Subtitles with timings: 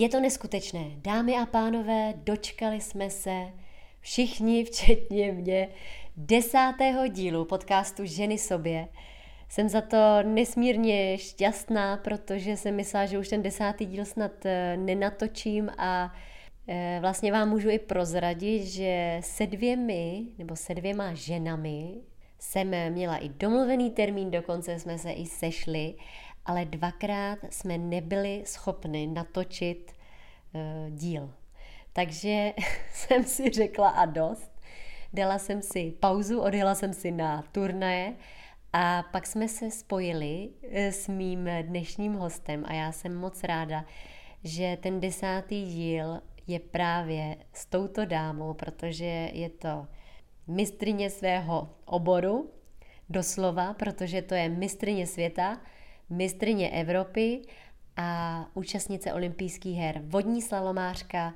[0.00, 0.84] Je to neskutečné.
[0.96, 3.46] Dámy a pánové, dočkali jsme se
[4.00, 5.68] všichni, včetně mě,
[6.16, 8.88] desátého dílu podcastu Ženy sobě.
[9.48, 14.76] Jsem za to nesmírně šťastná, protože jsem myslela, že už ten desátý díl snad eh,
[14.76, 16.14] nenatočím a
[16.68, 22.00] eh, vlastně vám můžu i prozradit, že se dvěmi nebo se dvěma ženami
[22.40, 25.94] jsem měla i domluvený termín, dokonce jsme se i sešli,
[26.46, 29.92] ale dvakrát jsme nebyli schopni natočit
[30.52, 31.34] uh, díl.
[31.92, 32.52] Takže
[32.92, 34.52] jsem si řekla a dost.
[35.12, 38.14] Dala jsem si pauzu, odjela jsem si na turnaje
[38.72, 43.84] a pak jsme se spojili eh, s mým dnešním hostem a já jsem moc ráda,
[44.44, 49.86] že ten desátý díl je právě s touto dámou, protože je to
[50.46, 52.50] mistrině svého oboru,
[53.08, 55.60] doslova, protože to je mistrině světa,
[56.10, 57.42] mistrině Evropy
[57.96, 61.34] a účastnice olympijských her, vodní slalomářka,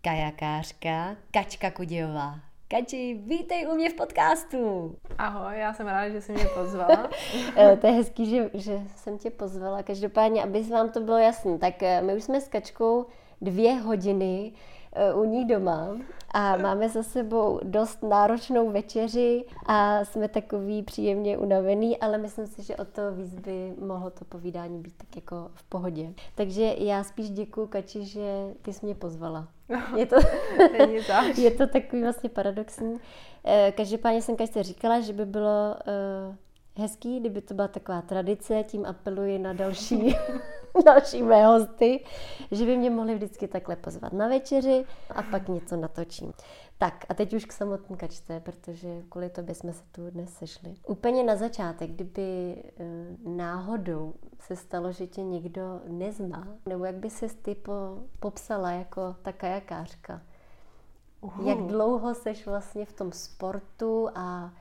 [0.00, 2.40] kajakářka Kačka Kudějová.
[2.68, 4.94] Kači, vítej u mě v podcastu.
[5.18, 7.10] Ahoj, já jsem ráda, že jsi mě pozvala.
[7.56, 9.82] Eh, to je hezký, že, že jsem tě pozvala.
[9.82, 13.06] Každopádně, aby vám to bylo jasné, tak eh, my už jsme s Kačkou
[13.40, 14.52] dvě hodiny
[15.14, 15.96] u ní doma
[16.30, 22.62] a máme za sebou dost náročnou večeři a jsme takový příjemně unavený, ale myslím si,
[22.62, 26.12] že o to víc by mohlo to povídání být tak jako v pohodě.
[26.34, 29.48] Takže já spíš děkuji Kači, že ty jsi mě pozvala.
[29.96, 30.16] Je to,
[31.36, 32.96] je to takový vlastně paradoxní.
[33.44, 36.36] Eh, každopádně jsem Kačce říkala, že by bylo eh,
[36.76, 40.16] hezký, kdyby to byla taková tradice, tím apeluji na další
[40.84, 42.04] další mé hosty,
[42.50, 46.32] že by mě mohli vždycky takhle pozvat na večeři a pak něco natočím.
[46.78, 50.74] Tak a teď už k samotné kačce, protože kvůli tobě jsme se tu dnes sešli.
[50.86, 52.84] Úplně na začátek, kdyby eh,
[53.24, 57.72] náhodou se stalo, že tě někdo nezná, nebo jak by se ty po,
[58.20, 60.22] popsala jako ta kajakářka?
[61.20, 61.48] Uh.
[61.48, 64.52] Jak dlouho seš vlastně v tom sportu a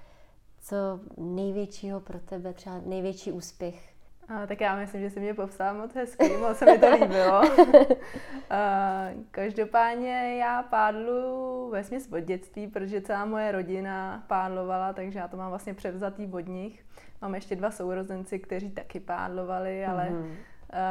[0.61, 0.75] co
[1.17, 3.94] největšího pro tebe, třeba největší úspěch
[4.27, 7.41] a, tak já myslím, že si mě popsala moc hezky, moc se mi to líbilo.
[8.49, 15.27] A, každopádně já pádlu ve směs od dětství, protože celá moje rodina pádlovala, takže já
[15.27, 16.85] to mám vlastně převzatý od nich.
[17.21, 20.35] Mám ještě dva sourozenci, kteří taky pádlovali, ale mm-hmm.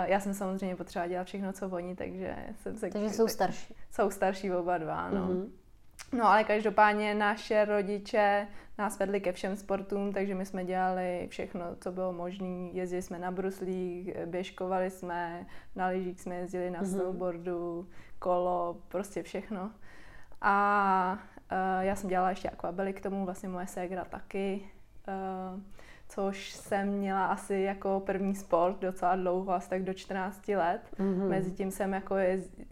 [0.05, 2.91] já jsem samozřejmě potřeba dělat všechno, co oni, takže jsem se...
[2.91, 3.75] Takže jsou starší.
[3.91, 5.29] Jsou starší oba dva, no.
[5.29, 5.64] Mm-hmm.
[6.13, 8.47] No ale každopádně naše rodiče
[8.79, 12.69] nás vedli ke všem sportům, takže my jsme dělali všechno, co bylo možné.
[12.73, 16.95] Jezdili jsme na bruslích, běžkovali jsme, na lyžích jsme jezdili na mm-hmm.
[16.95, 17.89] snowboardu,
[18.19, 19.71] kolo, prostě všechno.
[20.41, 21.19] A
[21.53, 24.61] uh, já jsem dělala ještě akvabely k tomu, vlastně moje ségra taky,
[25.09, 25.61] uh,
[26.09, 30.81] což jsem měla asi jako první sport docela dlouho, asi tak do 14 let.
[30.99, 31.29] Mm-hmm.
[31.29, 32.17] Mezitím jsem jako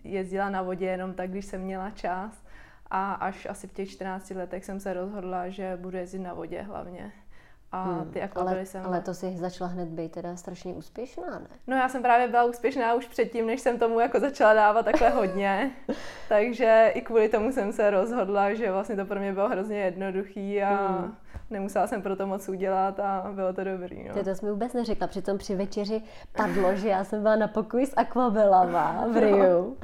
[0.05, 2.42] jezdila na vodě jenom tak, když jsem měla čas.
[2.95, 6.63] A až asi v těch 14 letech jsem se rozhodla, že budu jezdit na vodě
[6.63, 7.13] hlavně.
[7.73, 8.87] A hmm, ty jako ale, jsem...
[8.87, 11.47] ale to si začala hned být teda strašně úspěšná, ne?
[11.67, 15.09] No já jsem právě byla úspěšná už předtím, než jsem tomu jako začala dávat takhle
[15.11, 15.71] hodně.
[16.29, 20.63] Takže i kvůli tomu jsem se rozhodla, že vlastně to pro mě bylo hrozně jednoduchý
[20.63, 21.17] a hmm
[21.53, 24.09] nemusela jsem pro to moc udělat a bylo to dobrý.
[24.09, 24.15] No.
[24.15, 26.03] Ty to jsi mi vůbec neřekla, přitom při večeři
[26.33, 29.77] padlo, že já jsem byla na pokoji s akvabelama v Riu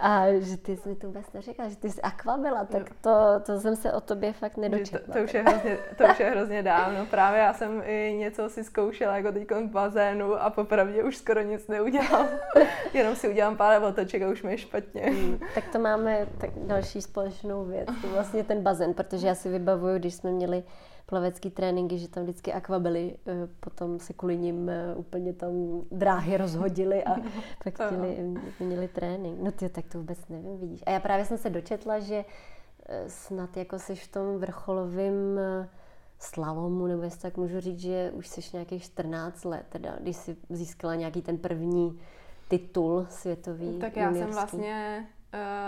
[0.00, 3.60] a že ty jsi mi to vůbec neřekla, že ty jsi akvabela, tak to, to
[3.60, 5.14] jsem se o tobě fakt nedočetla.
[5.14, 8.48] To, to, už je hrozně, to už je hrozně dávno, právě já jsem i něco
[8.48, 12.26] si zkoušela jako teď v bazénu a popravdě už skoro nic neudělám,
[12.94, 15.02] jenom si udělám pár otoček a už mi je špatně.
[15.02, 19.48] Hmm, tak to máme tak další společnou věc, to vlastně ten bazén, protože já si
[19.48, 20.62] vybavuju, když jsme měli
[21.08, 25.52] plavecký tréninky, že tam vždycky akvabily, eh, potom se kvůli ním eh, úplně tam
[25.90, 27.16] dráhy rozhodily a
[27.64, 29.38] pak chtěli, měli trénink.
[29.40, 30.82] No ty tak to vůbec nevím, vidíš.
[30.86, 32.24] A já právě jsem se dočetla, že
[32.88, 35.40] eh, snad jako jsi v tom vrcholovém
[36.18, 40.36] slalomu, nebo jestli tak můžu říct, že už jsi nějakých 14 let, teda, když jsi
[40.50, 42.00] získala nějaký ten první
[42.48, 43.78] titul světový.
[43.78, 44.32] Tak já juniorský.
[44.32, 45.06] jsem vlastně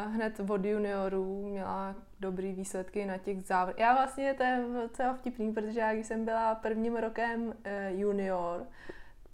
[0.07, 3.79] hned od juniorů měla dobrý výsledky na těch závodech.
[3.79, 7.53] Já vlastně, to je docela vtipný, protože já když jsem byla prvním rokem uh,
[7.89, 8.67] junior,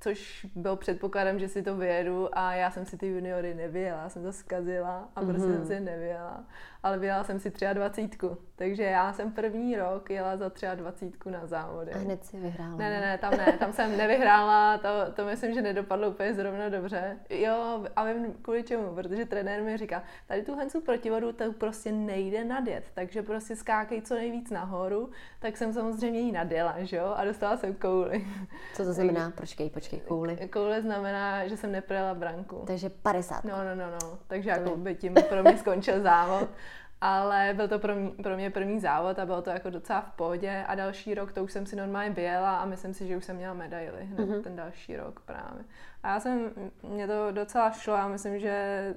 [0.00, 4.22] což byl předpokladem, že si to vyjedu a já jsem si ty juniory nevyjela, jsem
[4.22, 5.56] to zkazila a prostě mm-hmm.
[5.56, 6.44] jsem si nevyjela.
[6.86, 8.28] Ale vyjela jsem si 23.
[8.56, 11.92] Takže já jsem první rok jela za 23 na závody.
[11.92, 12.76] A hned si vyhrála.
[12.76, 16.68] Ne, ne, ne, tam ne, tam jsem nevyhrála, to, to myslím, že nedopadlo úplně zrovna
[16.68, 17.16] dobře.
[17.30, 21.92] Jo, a vím kvůli čemu, protože trenér mi říká, tady tu hencu protivodu to prostě
[21.92, 27.14] nejde nadjet, takže prostě skákej co nejvíc nahoru, tak jsem samozřejmě ji nadjela, že jo,
[27.16, 28.26] a dostala jsem kouli.
[28.74, 29.30] Co to znamená?
[29.30, 30.36] Počkej, počkej, kouli.
[30.52, 32.62] Koule znamená, že jsem neprojela branku.
[32.66, 33.44] Takže 50.
[33.44, 36.48] No, no, no, no, takže to jako by tím pro mě skončil závod.
[37.00, 40.12] Ale byl to pro mě, pro mě první závod a bylo to jako docela v
[40.12, 43.24] pohodě a další rok to už jsem si normálně vyjela a myslím si, že už
[43.24, 44.42] jsem měla medaily hned mm-hmm.
[44.42, 45.64] ten další rok právě.
[46.02, 46.50] A já jsem,
[46.82, 48.94] mě to docela šlo a myslím, že,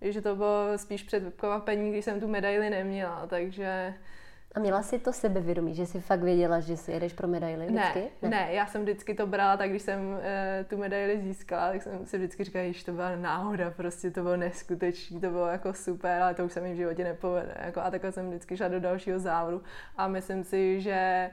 [0.00, 3.94] že to bylo spíš překvapení, když jsem tu medaili neměla, takže
[4.56, 7.98] a měla jsi to sebevědomí, že jsi fakt věděla, že si jedeš pro medaily vždycky?
[7.98, 10.18] Ne, ne, ne já jsem vždycky to brala tak, když jsem uh,
[10.68, 14.36] tu medaili získala, tak jsem si vždycky říkala, že to byla náhoda, prostě to bylo
[14.36, 17.54] neskutečný, to bylo jako super, ale to už se mi v životě nepovede.
[17.64, 19.62] Jako, a takhle jsem vždycky šla do dalšího závodu
[19.96, 21.30] a myslím si, že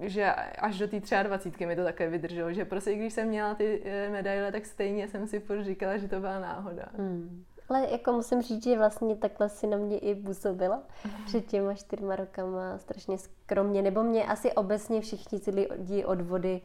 [0.00, 3.82] že až do té 23 mi to také vydrželo, že prostě když jsem měla ty
[3.84, 6.86] eh, medaile, tak stejně jsem si furt říkala, že to byla náhoda.
[6.96, 7.44] Hmm.
[7.68, 11.24] Ale jako musím říct, že vlastně takhle si na mě i působila uh-huh.
[11.26, 13.82] před těma čtyřma rokama strašně skromně.
[13.82, 16.60] Nebo mě asi obecně všichni ty lidi od vody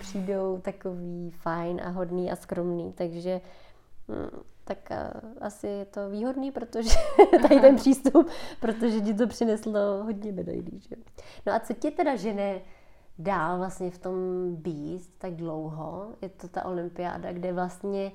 [0.00, 2.92] přijdou takový fajn a hodný a skromný.
[2.92, 3.40] Takže
[4.08, 6.90] hm, tak uh, asi je to výhodný, protože
[7.42, 8.28] tady ten přístup,
[8.60, 10.80] protože ti to přineslo hodně medailí.
[10.88, 10.96] Že?
[11.46, 12.60] No a co tě teda žene
[13.18, 14.14] dál vlastně v tom
[14.54, 16.08] být tak dlouho?
[16.22, 18.12] Je to ta olympiáda, kde vlastně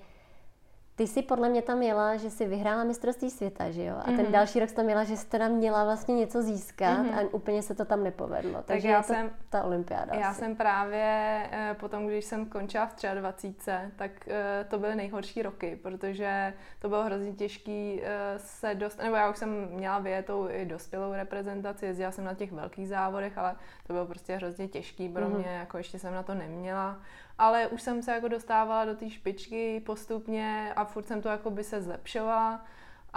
[0.96, 3.96] ty jsi podle mě tam měla, že jsi vyhrála mistrovství světa, že jo?
[3.96, 4.16] A mm-hmm.
[4.16, 4.32] ten mhm.
[4.32, 7.28] další rok jsi tam měla, že jsi teda měla vlastně něco získat mm-hmm.
[7.28, 8.54] a úplně se to tam nepovedlo.
[8.54, 10.40] Tak Takže já jsem, ta olympiáda Já asi.
[10.40, 11.04] jsem právě
[11.52, 16.90] eh, potom, když jsem končila v 23, tak eh, to byly nejhorší roky, protože to
[16.90, 21.86] bylo hrozně těžký eh, se dostat, nebo já už jsem měla vyjetou i dospělou reprezentaci,
[21.86, 23.56] jezdila jsem na těch velkých závodech, ale
[23.88, 25.38] to bylo prostě hrozně těžký pro mm-hmm.
[25.38, 27.00] mě, jako ještě jsem na to neměla
[27.38, 31.50] ale už jsem se jako dostávala do té špičky postupně a furt jsem to jako
[31.50, 32.66] by se zlepšovala.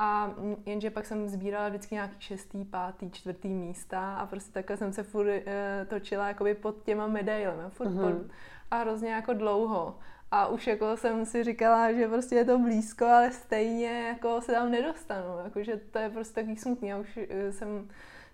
[0.00, 0.30] A
[0.66, 5.02] jenže pak jsem sbírala vždycky nějaký šestý, pátý, čtvrtý místa a prostě takhle jsem se
[5.02, 5.42] furt uh,
[5.88, 7.62] točila jakoby pod těma medailemi.
[7.68, 8.18] Furt uh-huh.
[8.18, 8.30] pod,
[8.70, 9.98] a hrozně jako dlouho.
[10.30, 14.52] A už jako jsem si říkala, že prostě je to blízko, ale stejně jako se
[14.52, 15.38] tam nedostanu.
[15.44, 16.88] Jakože to je prostě takový smutný.
[16.88, 17.88] Já už uh, jsem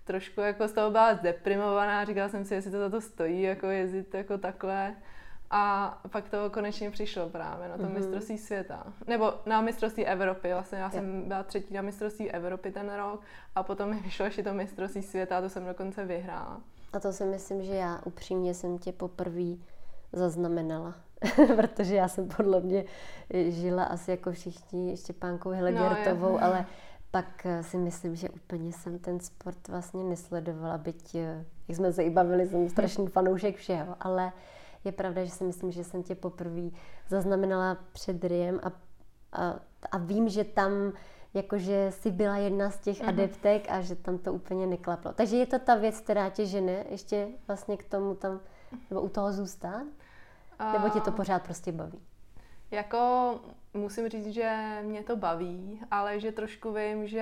[0.05, 3.67] trošku jako z toho byla zdeprimovaná, říkala jsem si, jestli to za to stojí, jako
[3.67, 4.95] jezdit jako takhle.
[5.57, 7.95] A pak to konečně přišlo právě na to mm-hmm.
[7.95, 8.87] mistrovství světa.
[9.07, 10.53] Nebo na mistrovství Evropy.
[10.53, 13.21] Vlastně já jsem byla třetí na mistrovství Evropy ten rok
[13.55, 16.61] a potom mi vyšlo ještě to mistrovství světa a to jsem dokonce vyhrála.
[16.93, 19.57] A to si myslím, že já upřímně jsem tě poprvé
[20.13, 20.95] zaznamenala.
[21.57, 22.85] Protože já jsem podle mě
[23.49, 26.67] žila asi jako všichni Štěpánkou Helegertovou, no, ale
[27.11, 31.15] pak si myslím, že úplně jsem ten sport vlastně nesledovala, byť,
[31.69, 34.33] jak jsme se i bavili, jsem strašný fanoušek všeho, ale
[34.85, 36.71] je pravda, že si myslím, že jsem tě poprvé
[37.09, 38.73] zaznamenala před Riem a,
[39.33, 39.61] a,
[39.93, 40.93] a vím, že tam
[41.35, 43.09] jakože jsi byla jedna z těch mm-hmm.
[43.09, 45.13] adeptek a že tam to úplně neklaplo.
[45.13, 48.41] Takže je to ta věc, která tě žene ještě vlastně k tomu tam,
[48.91, 49.83] nebo u toho zůstat?
[50.61, 51.99] Uh, nebo tě to pořád prostě baví?
[52.71, 53.35] Jako
[53.75, 57.21] musím říct, že mě to baví, ale že trošku vím, že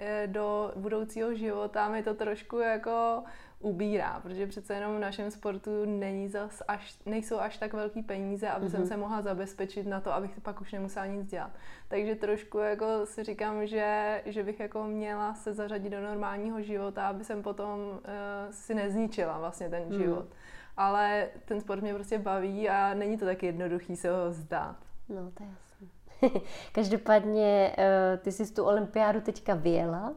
[0.00, 3.22] eh, do budoucího života mi to trošku jako
[3.62, 8.48] ubírá, protože přece jenom v našem sportu není zas až, nejsou až tak velký peníze,
[8.48, 8.70] aby mm-hmm.
[8.70, 8.88] jsem mhm.
[8.88, 11.50] se mohla zabezpečit na to, abych pak už nemusela nic dělat.
[11.88, 17.08] Takže trošku jako si říkám, že, že bych jako měla se zařadit do normálního života,
[17.08, 18.00] aby jsem potom uh,
[18.50, 19.92] si nezničila vlastně ten mm.
[19.92, 20.26] život.
[20.76, 24.76] Ale ten sport mě prostě baví a není to tak jednoduchý se ho zdát.
[25.08, 26.40] No, to je jasné.
[26.72, 30.14] Každopádně uh, ty jsi tu olympiádu teďka vyjela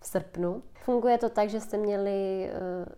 [0.00, 0.62] v srpnu.
[0.84, 2.50] Funguje to tak, že jste měli,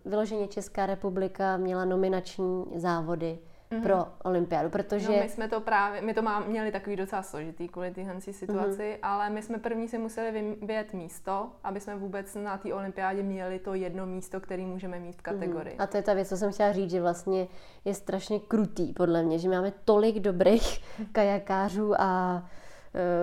[0.05, 3.39] uh, vyloženě Česká republika měla nominační závody
[3.73, 3.83] mm-hmm.
[3.83, 5.07] pro olympiádu, protože...
[5.07, 8.81] No, my jsme to právě, my to má, měli takový docela složitý kvůli téhle situaci,
[8.81, 8.99] mm-hmm.
[9.01, 13.59] ale my jsme první si museli vyjet místo, aby jsme vůbec na té olympiádě měli
[13.59, 15.39] to jedno místo, který můžeme mít v mhm.
[15.39, 15.75] kategorii.
[15.77, 15.83] Mm-hmm.
[15.83, 17.47] A to je ta věc, co jsem chtěla říct, že vlastně
[17.85, 20.81] je strašně krutý podle mě, že máme tolik dobrých
[21.11, 22.43] kajakářů a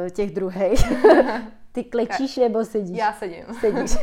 [0.02, 0.80] uh, těch druhých,
[1.72, 2.98] Ty klečíš nebo sedíš?
[2.98, 3.44] Já sedím.
[3.60, 3.90] Sedíš.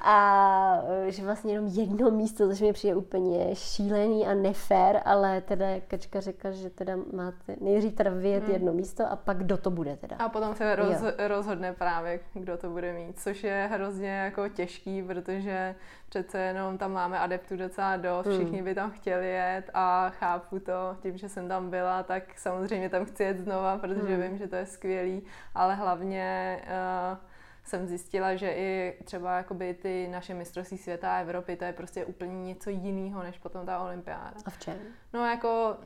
[0.00, 5.40] a e, že vlastně jenom jedno místo, což mi přijde úplně šílený a nefér, ale
[5.40, 8.52] teda Kačka řekla, že teda máte nejdřív teda vyjet hmm.
[8.52, 10.16] jedno místo a pak kdo to bude teda.
[10.16, 15.02] A potom se roz, rozhodne právě, kdo to bude mít, což je hrozně jako těžký,
[15.02, 15.74] protože
[16.08, 18.36] přece jenom tam máme adeptů docela dost, hmm.
[18.36, 22.88] všichni by tam chtěli jet a chápu to, tím, že jsem tam byla, tak samozřejmě
[22.88, 24.22] tam chci jet znova, protože hmm.
[24.22, 25.22] vím, že to je skvělý,
[25.54, 27.18] ale hlavně uh,
[27.64, 32.04] jsem zjistila, že i třeba jakoby ty naše mistrovství světa a Evropy, to je prostě
[32.04, 34.36] úplně něco jiného, než potom ta olympiáda.
[34.44, 34.78] A v čem?
[35.12, 35.76] No jako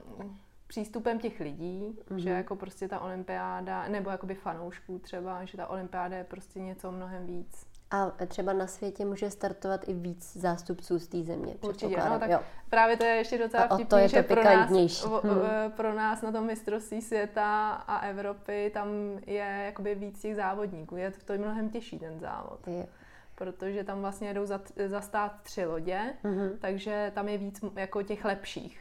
[0.66, 2.16] přístupem těch lidí, mm-hmm.
[2.16, 6.92] že jako prostě ta olympiáda, nebo jakoby fanoušků třeba, že ta olympiáda je prostě něco
[6.92, 7.66] mnohem víc.
[7.90, 11.54] A třeba na světě může startovat i víc zástupců z té země.
[11.60, 12.40] Určitě, no, tak jo.
[12.70, 15.70] právě to je ještě docela vtipný, to je že to pro nás, hmm.
[15.76, 18.88] pro nás na tom mistrovství světa a Evropy tam
[19.26, 20.96] je jakoby víc těch závodníků.
[20.96, 22.68] Je to, mnohem těžší ten závod.
[22.68, 22.86] Je.
[23.34, 26.50] Protože tam vlastně jdou za, zastát tři lodě, mm-hmm.
[26.58, 28.80] takže tam je víc jako těch lepších.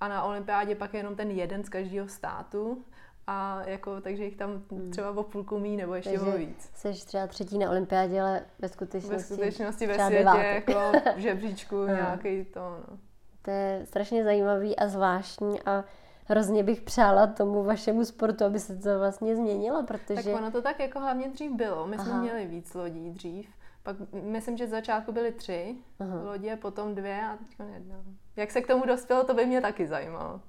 [0.00, 2.84] A na olympiádě pak je jenom ten jeden z každého státu
[3.26, 4.90] a jako, takže jich tam hmm.
[4.90, 6.70] třeba o půlku mí nebo ještě takže o víc.
[6.74, 10.68] Jsi třeba třetí na olympiádě, ale ve skutečnosti Ve skutečnosti ve světě, devátek.
[10.68, 11.94] jako v žebříčku hmm.
[11.94, 12.98] nějaký to, no.
[13.42, 15.84] To je strašně zajímavý a zvláštní a
[16.26, 20.22] hrozně bych přála tomu vašemu sportu, aby se to vlastně změnilo, protože...
[20.22, 21.86] Tak ono to tak jako hlavně dřív bylo.
[21.86, 22.04] My Aha.
[22.04, 23.48] jsme měli víc lodí dřív.
[23.82, 26.22] Pak myslím, že z začátku byly tři Aha.
[26.22, 27.96] lodě, potom dvě a teď jedna.
[28.36, 30.40] Jak se k tomu dospělo, to by mě taky zajímalo.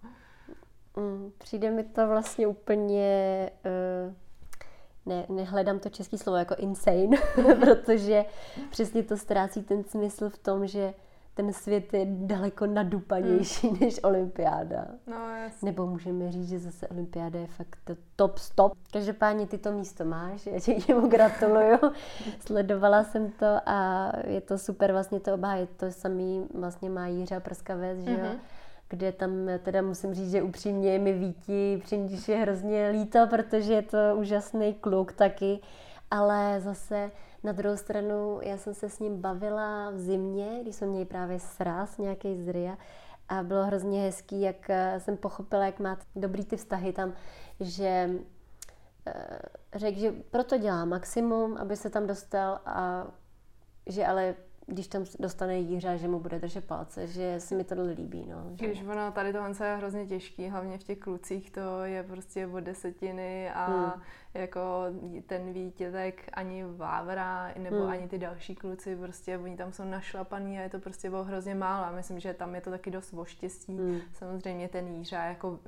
[0.97, 3.49] Mm, přijde mi to vlastně úplně...
[4.07, 4.13] Uh,
[5.05, 7.17] ne, nehledám to český slovo jako insane,
[7.59, 8.25] protože
[8.69, 10.93] přesně to ztrácí ten smysl v tom, že
[11.35, 13.77] ten svět je daleko nadupanější hmm.
[13.81, 14.85] než olympiáda.
[15.07, 15.17] No.
[15.61, 18.73] Nebo můžeme říct, že zase olympiáda je fakt to top stop.
[18.91, 21.77] Každopádně ty to místo máš, já ti němu gratuluju.
[22.45, 25.69] Sledovala jsem to a je to super vlastně to obhájit.
[25.77, 28.17] To samý vlastně má Jiřa Prskavec, že jo?
[28.17, 28.39] Mm-hmm
[28.93, 29.31] kde tam
[29.63, 34.73] teda musím říct, že upřímně mi Víti Přindiš je hrozně líto, protože je to úžasný
[34.73, 35.59] kluk taky,
[36.11, 37.11] ale zase
[37.43, 41.39] na druhou stranu já jsem se s ním bavila v zimě, když jsme měli právě
[41.39, 42.77] sraz nějaký z RIA
[43.29, 47.13] a bylo hrozně hezký, jak eh, jsem pochopila, jak má dobrý ty vztahy tam,
[47.59, 48.09] že
[49.07, 49.39] eh,
[49.75, 53.07] řekl, že proto dělá maximum, aby se tam dostal a
[53.87, 54.35] že ale
[54.67, 58.25] když tam dostane Jíře, že mu bude držet palce, že se mi to líbí.
[58.29, 58.67] No, že...
[58.67, 62.59] Když ono tady to je hrozně těžký, hlavně v těch klucích to je prostě od
[62.59, 64.01] desetiny a hmm.
[64.33, 64.61] jako
[65.27, 67.89] ten vítětek ani Vávra nebo hmm.
[67.89, 71.55] ani ty další kluci, prostě oni tam jsou našlapaný a je to prostě bylo hrozně
[71.55, 73.77] málo a myslím, že tam je to taky dost o štěstí.
[73.77, 73.99] Hmm.
[74.13, 75.59] Samozřejmě ten Jířa jako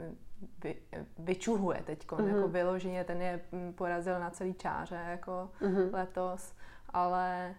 [0.64, 0.76] vy,
[1.20, 2.36] vyčuhuje teď, mm-hmm.
[2.36, 3.40] jako vyloženě ten je
[3.76, 5.94] porazil na celý čáře jako mm-hmm.
[5.94, 6.54] letos,
[6.90, 7.56] ale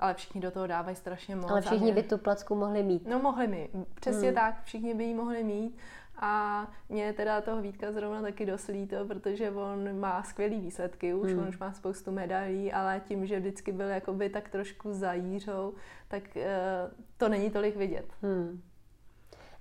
[0.00, 1.50] ale všichni do toho dávají strašně moc.
[1.50, 3.08] Ale všichni by tu placku mohli mít.
[3.08, 4.34] No mohli by, přesně hmm.
[4.34, 5.76] tak, všichni by ji mohli mít.
[6.22, 11.30] A mě teda toho Vítka zrovna taky dost líto, protože on má skvělý výsledky už,
[11.30, 11.42] hmm.
[11.42, 15.74] on už má spoustu medailí, ale tím, že vždycky byl jakoby tak trošku za Jířou,
[16.08, 16.42] tak uh,
[17.16, 18.06] to není tolik vidět.
[18.22, 18.62] Hmm.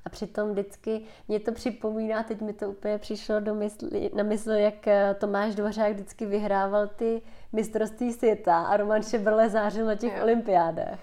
[0.05, 4.51] A přitom vždycky mě to připomíná, teď mi to úplně přišlo do mysli, na mysl,
[4.51, 10.17] jak eh, Tomáš Dvořák vždycky vyhrával ty mistrovství světa a Roman Šebrle zářil na těch
[10.17, 10.23] jo.
[10.23, 10.99] olympiádách.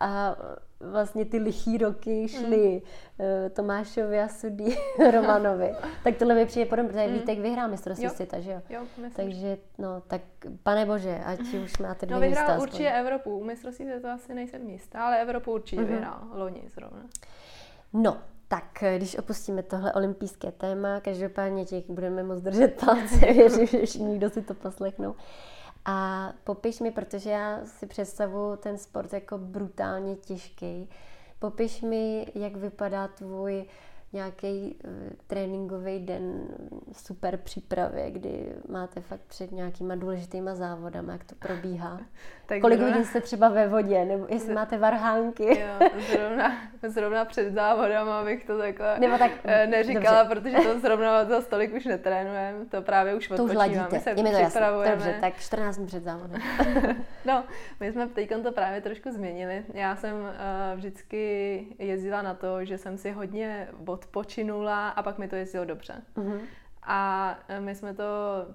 [0.00, 0.36] A
[0.80, 2.82] vlastně ty lichý roky šly
[3.18, 3.50] mm.
[3.50, 4.76] Tomášovi a Sudí
[5.12, 5.74] Romanovi.
[6.04, 7.12] tak tohle mi přijde podobně, protože mm.
[7.12, 8.60] Vítek vyhrál mistrovství světa, že jo?
[8.70, 8.80] jo
[9.16, 10.20] Takže, no, tak
[10.62, 13.00] pane bože, ať už máte dvě No vyhrál místa určitě aspoň.
[13.00, 15.86] Evropu, u mistrovství světa asi nejsem místa, ale Evropu určitě mm-hmm.
[15.86, 17.02] vyhrál, loni zrovna.
[17.92, 18.16] No,
[18.48, 24.16] tak když opustíme tohle olympijské téma, každopádně těch budeme moc držet palce, věřím, že všichni,
[24.16, 25.14] kdo si to poslechnou.
[25.84, 30.90] A popiš mi, protože já si představu ten sport jako brutálně těžký,
[31.38, 33.64] popiš mi, jak vypadá tvůj
[34.12, 34.90] nějaký uh,
[35.26, 36.48] tréninkový den
[36.92, 42.00] super přípravě, kdy máte fakt před nějakýma důležitýma závodama, jak to probíhá.
[42.46, 45.60] tak Kolik hodin jste třeba ve vodě, nebo jestli máte varhánky.
[45.60, 50.40] jo, zrovna, zrovna před závodama bych to takhle nebo tak, eh, neříkala, dobře.
[50.40, 54.30] protože to zrovna za stolik už netrénujeme, to právě už odpočíváme, my se je mi
[54.52, 54.90] to.
[54.90, 56.42] Dobře, tak 14 dní před závodem.
[57.24, 57.44] no,
[57.80, 59.64] my jsme teď to právě trošku změnili.
[59.74, 60.28] Já jsem uh,
[60.74, 63.68] vždycky jezdila na to, že jsem si hodně
[63.98, 66.02] odpočinula a pak mi to jezdilo dobře.
[66.16, 66.40] Mm-hmm.
[66.82, 68.04] A e, my jsme to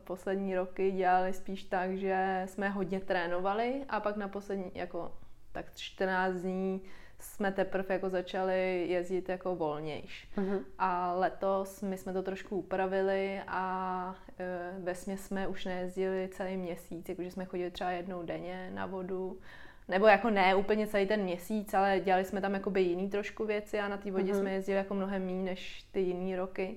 [0.03, 5.11] poslední roky dělali spíš tak, že jsme hodně trénovali a pak na poslední, jako
[5.51, 6.81] tak 14 dní
[7.19, 10.27] jsme teprve jako začali jezdit jako volnějš.
[10.37, 10.63] Uh-huh.
[10.79, 17.09] A letos my jsme to trošku upravili a e, ve jsme už nejezdili celý měsíc,
[17.09, 19.39] jakože jsme chodili třeba jednou denně na vodu
[19.87, 23.79] nebo jako ne úplně celý ten měsíc, ale dělali jsme tam jakoby jiný trošku věci
[23.79, 24.39] a na té vodě mm-hmm.
[24.39, 26.75] jsme jezdili jako mnohem méně než ty jiný roky.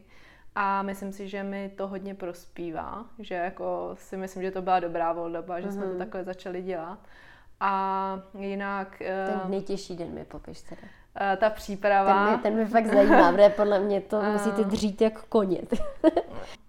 [0.55, 4.81] A myslím si, že mi to hodně prospívá, že jako si myslím, že to byla
[4.81, 5.73] dobrá volba, že mm-hmm.
[5.73, 5.99] jsme to mhm.
[5.99, 6.99] takhle začali dělat.
[7.61, 8.99] A jinak...
[8.99, 10.83] Ten eh, nejtěžší den mi popiš teda.
[11.21, 12.27] Uh, ta příprava.
[12.27, 15.61] Ten mě, ten mě fakt zajímá, protože podle mě to uh, musíte dřít jako koně.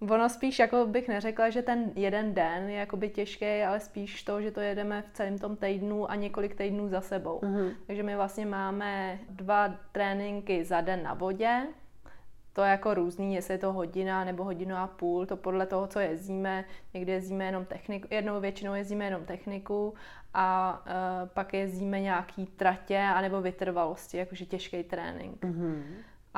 [0.00, 4.42] ono spíš, jako bych neřekla, že ten jeden den je jakoby těžký, ale spíš to,
[4.42, 7.38] že to jedeme v celém tom týdnu a několik týdnů za sebou.
[7.38, 7.72] Uh-huh.
[7.86, 11.66] Takže my vlastně máme dva tréninky za den na vodě,
[12.58, 15.86] to je jako různý, jestli je to hodina nebo hodinu a půl, to podle toho,
[15.86, 16.64] co jezdíme.
[16.94, 19.94] Někdy jezdíme jenom techniku, jednou většinou jezdíme jenom techniku
[20.34, 25.44] a uh, pak jezdíme nějaký tratě anebo vytrvalosti, jakože těžký trénink.
[25.44, 25.82] Mm-hmm.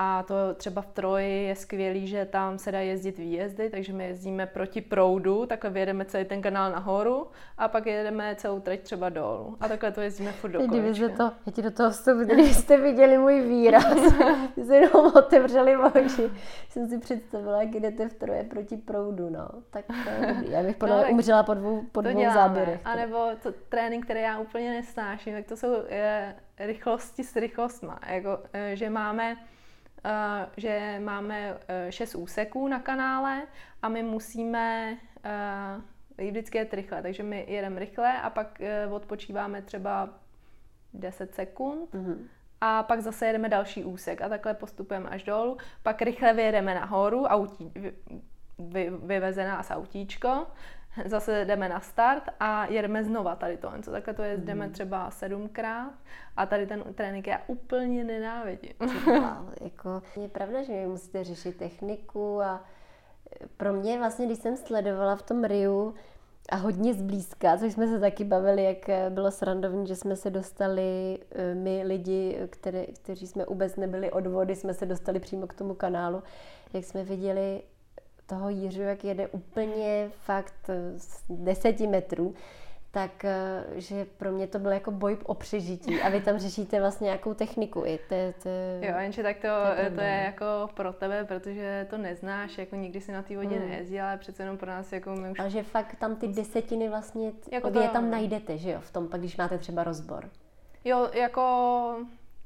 [0.03, 4.05] A to třeba v Troji je skvělý, že tam se dá jezdit výjezdy, takže my
[4.05, 7.27] jezdíme proti proudu, takhle vyjedeme celý ten kanál nahoru
[7.59, 9.57] a pak jedeme celou trať třeba dolů.
[9.61, 13.19] A takhle to jezdíme furt do Kdyby to, já ti do toho vstupu, kdybyste viděli
[13.19, 13.85] můj výraz,
[14.65, 16.31] jste jenom otevřeli oči.
[16.69, 19.49] Jsem si představila, jak jdete v Troje proti proudu, no.
[19.71, 20.51] Tak to je dobrý.
[20.51, 22.81] Já bych podle no, umřela po dvou, po dvou záběrech.
[22.85, 27.99] A nebo to trénink, který já úplně nesnáším, tak to jsou je, rychlosti s rychlostma.
[28.09, 29.37] Jako, e, že máme
[30.57, 31.59] že máme uh,
[31.91, 33.43] šest úseků na kanále
[33.83, 34.97] a my musíme
[36.19, 40.09] jít vždycky jet rychle, takže my jedeme rychle a pak odpočíváme třeba
[40.95, 42.17] 10 sekund mm-hmm.
[42.61, 47.25] a pak zase jedeme další úsek a takhle postupujeme až dolů, pak rychle vyjedeme nahoru,
[47.25, 47.93] autí, vy,
[48.59, 50.47] vy, vyveze nás autíčko
[51.05, 53.73] zase jdeme na start a jedeme znova tady to.
[53.83, 54.73] Co takhle to jezdíme mm.
[54.73, 55.93] třeba sedmkrát
[56.37, 58.73] a tady ten trénink já úplně nenávidím.
[59.61, 62.65] jako, je pravda, že musíte řešit techniku a
[63.57, 65.95] pro mě vlastně, když jsem sledovala v tom Riu
[66.51, 71.19] a hodně zblízka, což jsme se taky bavili, jak bylo srandovní, že jsme se dostali,
[71.31, 75.55] eh, my lidi, které, kteří jsme vůbec nebyli od vody, jsme se dostali přímo k
[75.55, 76.23] tomu kanálu,
[76.73, 77.63] jak jsme viděli
[78.31, 82.35] toho Jiřu, jak jede úplně fakt z deseti metrů,
[82.91, 86.81] tak eh, že pro mě to byl jako boj o přežití a vy tam řešíte
[86.81, 87.83] vlastně nějakou techniku.
[87.87, 88.49] I to, to,
[88.87, 90.45] jo, jenže tak to, to, je, to je jako
[90.75, 93.69] pro tebe, protože to neznáš, jako nikdy si na té vodě hmm.
[93.69, 95.39] nejezdí, ale přece jenom pro nás jako my už...
[95.39, 97.81] Ale že fakt tam ty desetiny vlastně, jako to...
[97.81, 100.29] je tam najdete, že jo, v tom, pak když máte třeba rozbor.
[100.85, 101.97] Jo, jako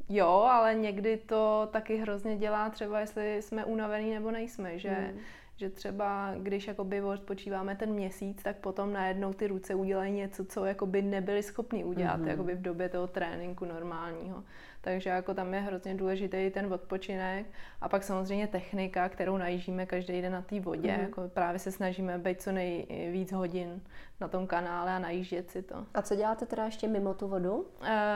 [0.09, 5.21] jo, ale někdy to taky hrozně dělá třeba, jestli jsme unavený nebo nejsme, že hmm
[5.57, 10.65] že třeba když jakoby odpočíváme ten měsíc, tak potom najednou ty ruce udělají něco, co
[10.65, 12.29] jakoby nebyli schopni udělat mm-hmm.
[12.29, 14.45] jakoby v době toho tréninku normálního.
[14.81, 17.47] Takže jako tam je hrozně důležitý ten odpočinek
[17.81, 20.89] a pak samozřejmě technika, kterou najíždíme každý den na té vodě.
[20.89, 21.01] Mm-hmm.
[21.01, 23.83] Jako právě se snažíme být co nejvíc hodin
[24.21, 25.87] na tom kanále a najíždět si to.
[25.95, 27.55] A co děláte teda ještě mimo tu vodu?
[27.55, 27.67] Uh,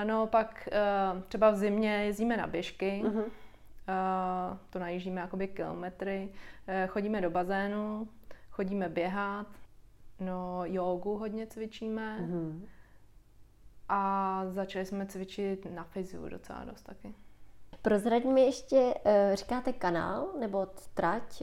[0.05, 0.69] no pak
[1.15, 3.03] uh, třeba v zimě jezdíme na běžky.
[3.05, 3.25] Mm-hmm
[4.71, 6.29] to najíždíme jakoby kilometry,
[6.67, 8.09] eh, chodíme do bazénu,
[8.51, 9.47] chodíme běhat,
[10.21, 12.61] no jogu hodně cvičíme mm-hmm.
[13.89, 17.15] a začali jsme cvičit na fyziu docela dost taky.
[17.83, 21.43] Prozraď mi ještě, eh, říkáte kanál nebo trať?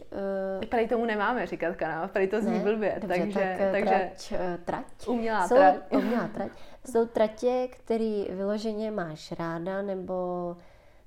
[0.70, 2.64] Tady tomu nemáme říkat kanál, tady to zní ne?
[2.64, 4.34] blbě, Dobře, takže, tak, takže trať,
[4.66, 5.08] trať.
[5.08, 5.76] Umělá Jsou, trať.
[5.92, 6.52] Umělá trať.
[6.92, 10.14] Jsou tratě, které vyloženě máš ráda, nebo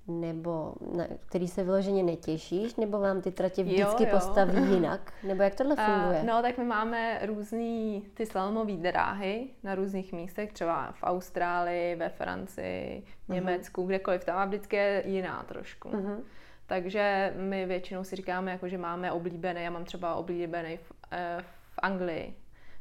[0.09, 4.17] nebo na který se vyloženě netěšíš, nebo vám ty tratě vždycky jo, jo.
[4.17, 5.13] postaví jinak?
[5.23, 6.21] Nebo jak tohle funguje?
[6.21, 11.95] Uh, no, tak my máme různé ty slalomové dráhy na různých místech, třeba v Austrálii,
[11.95, 13.35] ve Francii, v mhm.
[13.35, 13.87] Německu, uh-huh.
[13.87, 14.25] kdekoliv.
[14.25, 15.89] Tam vždycky je jiná trošku.
[15.89, 16.21] Uh-huh.
[16.67, 21.43] Takže my většinou si říkáme, jako, že máme oblíbený, já mám třeba oblíbený v, uh,
[21.71, 22.35] v Anglii.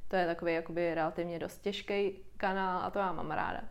[0.07, 3.61] To je takový jakoby relativně dost těžký kanál a to já mám ráda.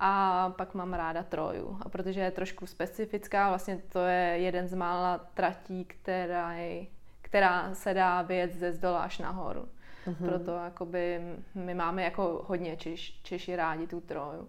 [0.00, 1.78] A pak mám ráda Troju.
[1.82, 6.86] A protože je trošku specifická, vlastně to je jeden z mála tratí, která, je,
[7.22, 9.68] která se dá vyjet ze zdola až nahoru.
[10.06, 10.28] Mm-hmm.
[10.28, 11.20] Proto jakoby
[11.54, 14.48] my máme jako hodně Češ, Češi rádi tu Troju.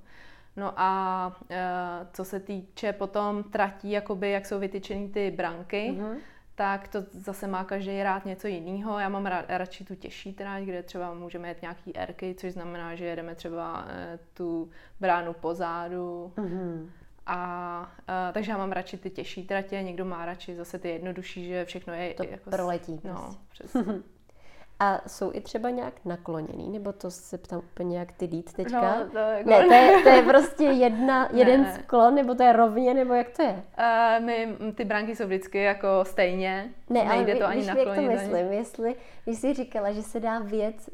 [0.55, 1.57] No a e,
[2.13, 6.17] co se týče potom tratí, jakoby jak jsou vytyčeny ty branky, mm-hmm
[6.59, 8.99] tak to zase má každý rád něco jiného.
[8.99, 12.95] Já mám rád, radši tu těžší trať, kde třeba můžeme jet nějaký erky, což znamená,
[12.95, 14.69] že jedeme třeba e, tu
[14.99, 16.33] bránu pozadu.
[16.35, 16.89] Mm-hmm.
[17.25, 17.35] A,
[18.07, 21.65] a, takže já mám radši ty těžší tratě, někdo má radši zase ty jednodušší, že
[21.65, 22.13] všechno je...
[22.13, 23.01] To jako proletí.
[23.03, 23.63] No, prostě.
[23.63, 23.93] přesně.
[24.79, 28.99] A jsou i třeba nějak nakloněný, nebo to se ptám úplně jak ty dít teďka?
[28.99, 29.49] No, to jako...
[29.49, 31.73] Ne, to je, to je prostě jedna, jeden ne.
[31.73, 33.63] sklon, nebo to je rovně, nebo jak to je?
[33.79, 37.87] Uh, my, ty bránky jsou vždycky jako stejně, ne, nejde ale to ani naklonit.
[37.87, 38.55] jak to myslím, ani...
[38.55, 40.89] jestli, když jsi říkala, že se dá věc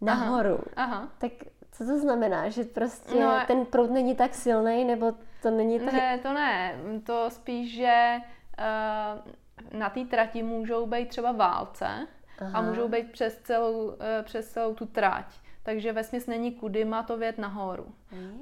[0.00, 1.08] nahoru, aha, aha.
[1.18, 1.32] tak
[1.72, 5.92] co to znamená, že prostě no, ten proud není tak silný, nebo to není tak...
[5.92, 6.74] Ne, to ne,
[7.06, 8.16] to spíš, že
[8.58, 12.06] uh, na té trati můžou být třeba válce,
[12.40, 12.58] Aha.
[12.58, 15.26] a můžou být přes celou, eh, přes celou tu tráť.
[15.62, 17.86] takže ve smyslu není kudy má to vět nahoru.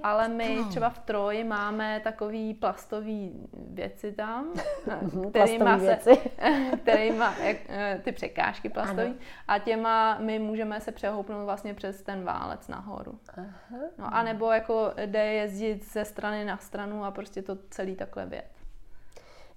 [0.02, 4.52] Ale my třeba v Troji máme takový plastový věci tam,
[5.30, 6.16] který má se,
[6.82, 9.14] který má jak, eh, ty překážky plastový
[9.48, 13.18] a těma my můžeme se přehoupnout vlastně přes ten válec nahoru.
[13.36, 13.78] Aha.
[13.98, 18.26] No a nebo jako jde jezdit ze strany na stranu a prostě to celý takhle
[18.26, 18.55] vět.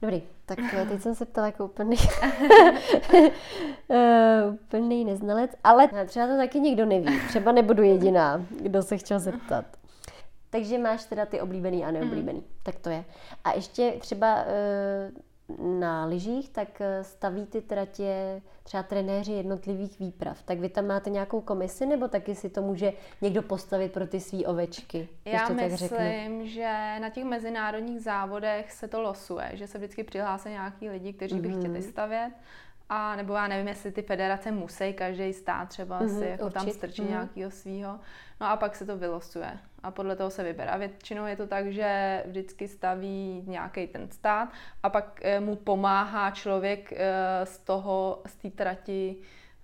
[0.02, 1.98] Dobrý, tak eh, teď jsem se ptala jako úplný,
[3.90, 7.20] uh, úplný neznalec, ale třeba to taky nikdo neví.
[7.28, 9.66] Třeba nebudu jediná, kdo se chtěl zeptat.
[10.50, 12.40] Takže máš teda ty oblíbený a neoblíbený.
[12.40, 12.46] Mm.
[12.64, 13.06] Tak to je.
[13.44, 15.22] A ještě třeba uh,
[15.58, 20.44] na lyžích, tak staví ty tratě třeba trenéři jednotlivých výprav.
[20.44, 24.20] Tak vy tam máte nějakou komisi, nebo taky si to může někdo postavit pro ty
[24.20, 25.10] svý ovečky?
[25.26, 25.90] Já to myslím,
[26.40, 31.14] tak že na těch mezinárodních závodech se to losuje, že se vždycky přihlásí nějaký lidi,
[31.14, 31.60] kteří by mm-hmm.
[31.60, 32.32] chtěli stavět.
[32.90, 36.70] A nebo já nevím, jestli ty federace musí každý stát třeba mm-hmm, si jako tam
[36.70, 37.10] strčit mm-hmm.
[37.10, 38.00] nějakého svého.
[38.42, 40.70] No a pak se to vylosuje a podle toho se vybere.
[40.70, 44.50] A většinou je to tak, že vždycky staví nějaký ten stát
[44.84, 49.16] a pak eh, mu pomáhá člověk eh, z toho, z té trati,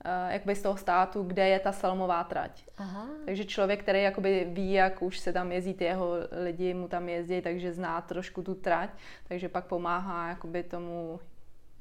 [0.06, 2.66] eh, jakoby z toho státu, kde je ta salmová trať.
[2.78, 3.08] Aha.
[3.26, 7.10] Takže člověk, který jakoby ví, jak už se tam jezdí, ty jeho lidi mu tam
[7.10, 8.90] jezdí, takže zná trošku tu trať,
[9.28, 11.20] takže pak pomáhá jakoby tomu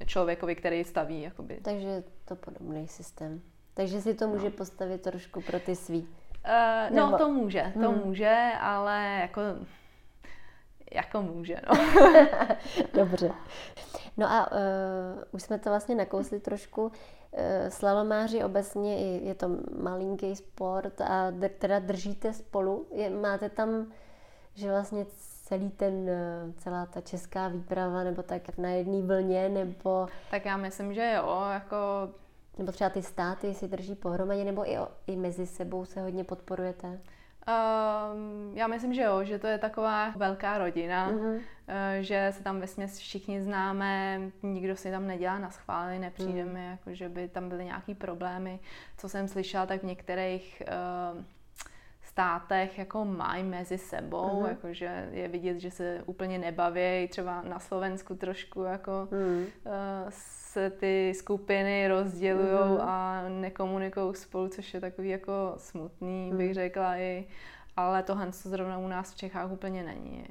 [0.05, 1.21] člověkovi, který staví.
[1.21, 1.59] Jakoby.
[1.61, 3.41] Takže to podobný systém.
[3.73, 4.51] Takže si to může no.
[4.51, 6.07] postavit trošku pro ty svý.
[6.45, 8.01] Uh, no, to může, to hmm.
[8.05, 9.41] může, ale jako
[10.91, 11.85] jako může, no.
[12.93, 13.31] Dobře.
[14.17, 14.57] No a uh,
[15.31, 16.83] už jsme to vlastně nakousli trošku.
[16.83, 16.91] Uh,
[17.69, 19.49] slalomáři obecně je to
[19.81, 22.87] malinký sport a teda držíte spolu.
[22.91, 23.91] Je, máte tam,
[24.53, 25.05] že vlastně
[25.43, 26.09] celý ten,
[26.57, 30.07] celá ta česká výprava, nebo tak na jedné vlně, nebo...
[30.31, 31.77] Tak já myslím, že jo, jako
[32.57, 36.87] nebo třeba ty státy si drží pohromadě, nebo i, i mezi sebou se hodně podporujete?
[37.47, 41.39] Um, já myslím, že jo, že to je taková velká rodina, uh,
[41.99, 46.53] že se tam ve všichni známe, nikdo si tam nedělá na schvály, nepřijde uh-huh.
[46.53, 48.59] mi, jako, že by tam byly nějaký problémy.
[48.97, 50.63] Co jsem slyšela, tak v některých
[51.15, 51.23] uh,
[52.15, 54.47] státech jako mají mezi sebou, uh-huh.
[54.47, 59.45] jakože je vidět, že se úplně nebaví, třeba na Slovensku trošku jako uh-huh.
[59.65, 59.73] uh,
[60.09, 62.81] se ty skupiny rozdělují uh-huh.
[62.81, 66.37] a nekomunikují spolu, což je takový jako smutný, uh-huh.
[66.37, 67.27] bych řekla i,
[67.77, 70.25] ale tohle co zrovna u nás v Čechách úplně není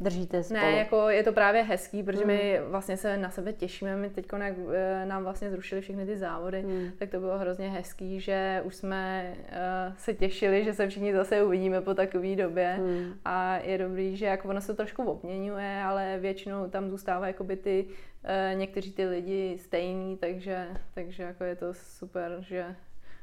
[0.00, 0.60] držíte spolu.
[0.60, 2.26] Ne, jako je to právě hezký, protože mm.
[2.26, 3.96] my vlastně se na sebe těšíme.
[3.96, 6.90] My teď, jak eh, nám vlastně zrušili všechny ty závody, mm.
[6.98, 11.42] tak to bylo hrozně hezký, že už jsme uh, se těšili, že se všichni zase
[11.42, 12.76] uvidíme po takové době.
[12.78, 13.12] Mm.
[13.24, 17.86] A je dobrý, že jako ono se trošku obměňuje, ale většinou tam zůstávají jakoby ty
[17.88, 22.76] uh, někteří ty lidi stejný, takže, takže jako je to super, že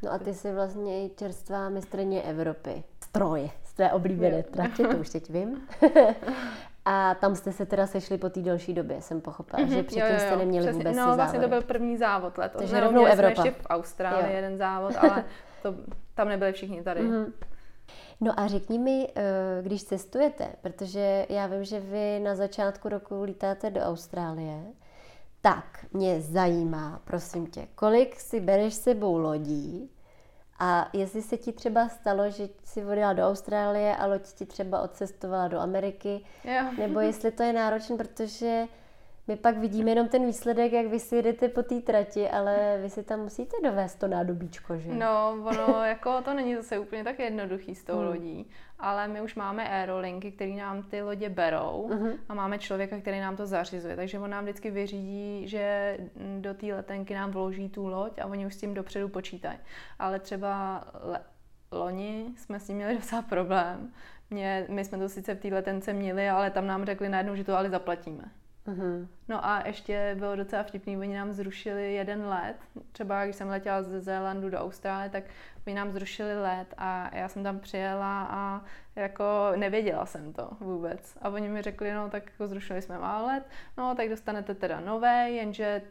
[0.04, 2.84] No a ty jsi vlastně i čerstvá mistrně Evropy.
[3.04, 5.68] Stroje, z tvé oblíbené tratě, to už teď vím.
[6.86, 10.04] a tam jste se teda sešli po té delší době, jsem pochopila, mm-hmm, že předtím
[10.04, 12.60] jo, jo, jste neměli přesně, vůbec No vlastně to byl první závod letos.
[12.60, 13.42] Takže no, rovnou Evropa.
[13.42, 14.36] Jsme ještě v Austrálii jo.
[14.36, 15.26] jeden závod, ale
[15.62, 15.76] to,
[16.14, 17.02] tam nebyli všichni tady.
[17.02, 17.32] Mm-hmm.
[18.22, 19.24] No a řekni mi, eh,
[19.62, 24.64] když cestujete, protože já vím, že vy na začátku roku lítáte do Austrálie,
[25.42, 29.90] tak mě zajímá, prosím tě, kolik si bereš sebou lodí
[30.60, 34.82] a jestli se ti třeba stalo, že si odjela do Austrálie a loď ti třeba
[34.82, 36.64] odcestovala do Ameriky, jo.
[36.78, 38.68] nebo jestli to je náročné, protože
[39.28, 42.90] my pak vidíme jenom ten výsledek, jak vy si jedete po té trati, ale vy
[42.90, 44.94] si tam musíte dovést to nádobíčko, že?
[44.94, 48.08] No, ono jako to není zase úplně tak jednoduchý s tou hmm.
[48.08, 52.18] lodí, ale my už máme aerolinky, které nám ty lodě berou uh-huh.
[52.30, 55.98] a máme člověka, který nám to zařizuje, takže on nám vždycky vyřídí, že
[56.40, 59.58] do té letenky nám vloží tu loď a oni už s tím dopředu počítají.
[60.00, 61.24] Ale třeba le-
[61.72, 63.92] loni jsme s tím měli docela problém.
[64.30, 67.44] Mě, my jsme to sice v té letence měli, ale tam nám řekli najednou, že
[67.44, 68.24] to ale zaplatíme.
[68.68, 69.08] Uh-huh.
[69.28, 72.56] No a ještě bylo docela vtipný, oni nám zrušili jeden let.
[72.92, 75.24] Třeba když jsem letěla ze Zélandu do Austrálie, tak
[75.68, 78.62] oni nám zrušili let a já jsem tam přijela a
[78.96, 79.24] jako
[79.56, 81.18] nevěděla jsem to vůbec.
[81.22, 83.44] A oni mi řekli, no tak jako zrušili jsme má let,
[83.78, 85.82] no tak dostanete teda nové, jenže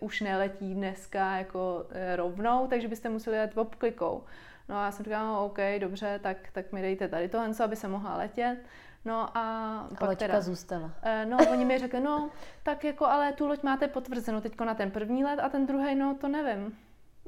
[0.00, 4.24] už neletí dneska jako eh, rovnou, takže byste museli jet obklikou.
[4.68, 7.76] No a já jsem říkala, no OK, dobře, tak, tak mi dejte tady tohle, aby
[7.76, 8.58] se mohla letět.
[9.04, 10.90] No a, a pak teda, zůstala.
[11.02, 12.30] Eh, no, oni mi řekli, no,
[12.62, 15.94] tak jako, ale tu loď máte potvrzenou teď na ten první let a ten druhý,
[15.94, 16.76] no, to nevím.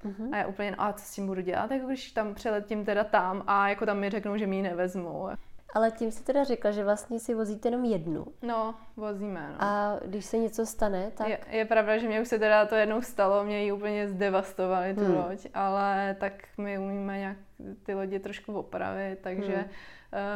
[0.04, 0.28] Uh-huh.
[0.32, 3.04] A já úplně, no, a co s tím budu dělat, jako když tam přeletím teda
[3.04, 5.28] tam a jako tam mi řeknou, že mi ji nevezmou.
[5.74, 8.26] Ale tím si teda řekla, že vlastně si vozíte jenom jednu.
[8.42, 9.56] No, vozíme, no.
[9.58, 11.28] A když se něco stane, tak...
[11.28, 14.94] Je, je pravda, že mě už se teda to jednou stalo, mě ji úplně zdevastovali
[14.94, 15.16] tu hmm.
[15.16, 17.36] loď, ale tak my umíme nějak
[17.82, 19.68] ty lodě trošku opravit, takže hmm.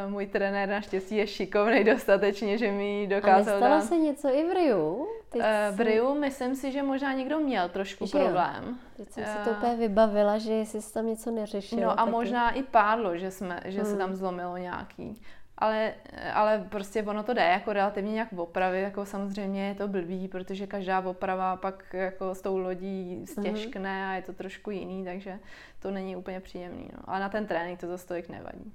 [0.05, 3.85] Uh, můj trenér naštěstí je šikovný dostatečně, že mi dokázal A dát...
[3.85, 5.09] se něco i v Riu?
[5.29, 8.65] Teď uh, v Riu myslím si, že možná někdo měl trošku že problém.
[8.67, 8.75] Jo.
[8.97, 11.81] Teď jsem uh, si to úplně vybavila, že jsi tam něco neřešil.
[11.81, 12.11] No a taky.
[12.11, 13.91] možná i pádlo, že, jsme, že hmm.
[13.91, 15.21] se tam zlomilo nějaký
[15.59, 15.95] ale,
[16.35, 20.67] ale prostě ono to jde jako relativně nějak opravit, jako samozřejmě je to blbý, protože
[20.67, 24.11] každá oprava pak jako s tou lodí stěžkne mm-hmm.
[24.11, 25.39] a je to trošku jiný, takže
[25.79, 26.91] to není úplně příjemný.
[26.93, 26.99] No.
[27.05, 28.73] Ale na ten trénink to zase tolik nevadí.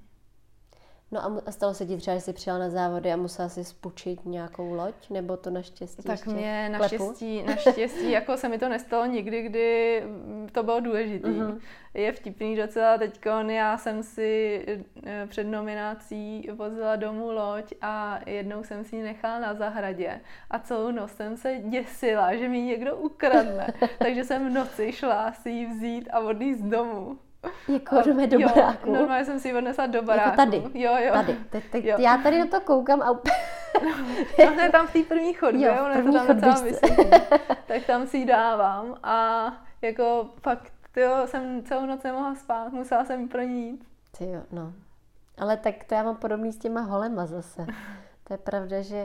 [1.14, 4.24] No a stalo se ti třeba, že jsi přijel na závody a musela si spučit
[4.24, 9.42] nějakou loď, nebo to naštěstí Tak mě naštěstí, naštěstí jako se mi to nestalo nikdy,
[9.42, 10.02] kdy
[10.52, 11.28] to bylo důležité.
[11.28, 11.60] Mm-hmm.
[11.94, 14.64] Je vtipný docela teď, já jsem si
[15.06, 20.58] eh, před nominací vozila domů loď a jednou jsem si ji nechala na zahradě a
[20.58, 23.74] celou noc jsem se děsila, že mi někdo ukradne.
[23.98, 27.18] Takže jsem v noci šla si ji vzít a odníst domů.
[27.68, 28.92] Jako jdeme do jo, baráku.
[28.92, 30.28] normálně jsem si ji odnesla do baráku.
[30.28, 30.62] Jako tady.
[30.74, 31.12] Jo, jo.
[31.12, 31.36] Tady.
[31.50, 31.96] Teď, teď, jo.
[31.98, 33.06] Já tady na to koukám a
[33.84, 36.56] no, ne, tam v té první chodbě, jo, v první to tam docela
[37.66, 39.46] tak tam si ji dávám a
[39.82, 43.84] jako fakt, jo, jsem celou noc nemohla spát, musela jsem pro ní jít.
[44.18, 44.72] Ty jo, no.
[45.38, 47.66] Ale tak to já mám podobný s těma holema zase.
[48.24, 48.96] To je pravda, že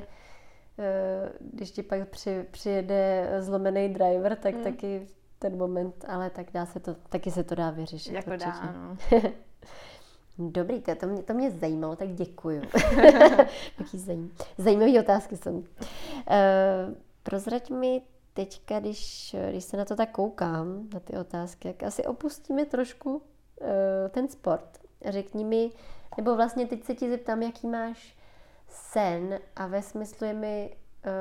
[0.80, 4.64] eh, když ti pak při, přijede zlomený driver, tak mm.
[4.64, 5.08] taky
[5.40, 8.14] ten moment, ale tak dá se to, taky se to dá vyřešit.
[8.14, 8.46] Jako určitě.
[8.46, 8.98] dá, ano.
[10.38, 12.62] Dobrý, to, to, mě, to mě zajímalo, tak děkuju.
[13.80, 15.52] Jaký zajím, zajímavý otázky jsou.
[15.52, 15.66] Uh,
[17.24, 18.02] prozrať mi
[18.34, 23.16] teďka, když, když se na to tak koukám, na ty otázky, jak asi opustíme trošku
[23.16, 23.22] uh,
[24.10, 24.80] ten sport.
[25.06, 25.72] Řekni mi,
[26.18, 28.16] nebo vlastně teď se ti zeptám, jaký máš
[28.68, 30.76] sen a ve smyslu je mi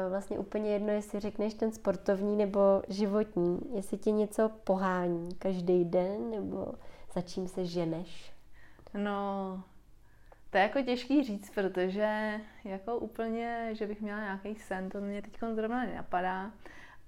[0.08, 6.30] vlastně úplně jedno, jestli řekneš ten sportovní nebo životní, jestli tě něco pohání každý den,
[6.30, 6.74] nebo
[7.12, 8.32] za čím se ženeš?
[8.94, 9.62] No,
[10.50, 15.22] to je jako těžký říct, protože jako úplně, že bych měla nějaký sen, to mě
[15.22, 16.50] teď zrovna nenapadá,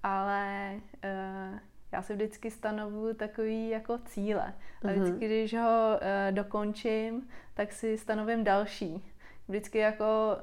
[0.02, 1.58] ale uh,
[1.92, 4.54] já si vždycky stanovuju takový jako cíle.
[4.84, 4.94] A mhm.
[4.94, 9.04] vždycky, když ho uh, dokončím, tak si stanovím další.
[9.48, 10.36] Vždycky jako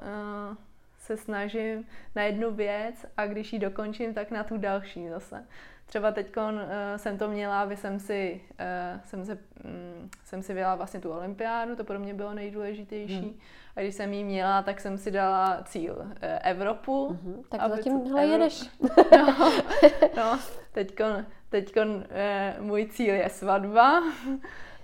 [0.50, 0.56] uh,
[1.08, 5.44] se snažím na jednu věc a když ji dokončím, tak na tu další zase.
[5.86, 6.42] Třeba teď uh,
[6.96, 11.10] jsem to měla, aby jsem si, uh, jsem, se, um, jsem si vyjela vlastně tu
[11.10, 13.20] olympiádu, to pro mě bylo nejdůležitější.
[13.20, 13.38] Hmm.
[13.76, 16.06] A když jsem ji měla, tak jsem si dala cíl uh,
[16.42, 17.08] Evropu.
[17.08, 17.44] Uh-huh.
[17.48, 18.18] Tak zatím Evro...
[18.18, 18.70] jedeš.
[19.16, 19.52] no,
[20.16, 20.38] no
[20.72, 24.02] teďkon, teďkon uh, můj cíl je svatba.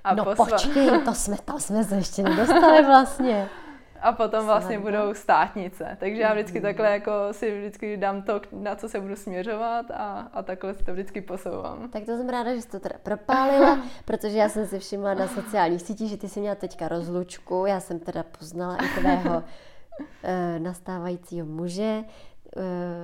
[0.05, 0.45] A no posva...
[0.45, 3.49] počkej, to jsme, tam jsme se ještě nedostali vlastně
[4.05, 5.97] a potom vlastně budou státnice.
[6.01, 6.63] Takže já vždycky mhm.
[6.63, 10.85] takhle jako si vždycky dám to, na co se budu směřovat a, a takhle si
[10.85, 11.89] to vždycky posouvám.
[11.91, 15.29] Tak to jsem ráda, že jsi to teda propálila, protože já jsem si všimla na
[15.29, 17.67] sociálních sítích, že ty jsi měla teďka rozlučku.
[17.67, 19.43] Já jsem teda poznala i tvého
[20.23, 22.05] e, nastávajícího muže, e,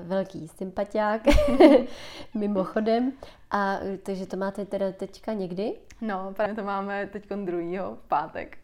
[0.04, 1.22] velký sympatiák,
[2.34, 3.12] mimochodem.
[3.50, 5.72] A takže to máte teda teďka někdy?
[6.00, 8.59] No, právě to máme teď druhýho v pátek.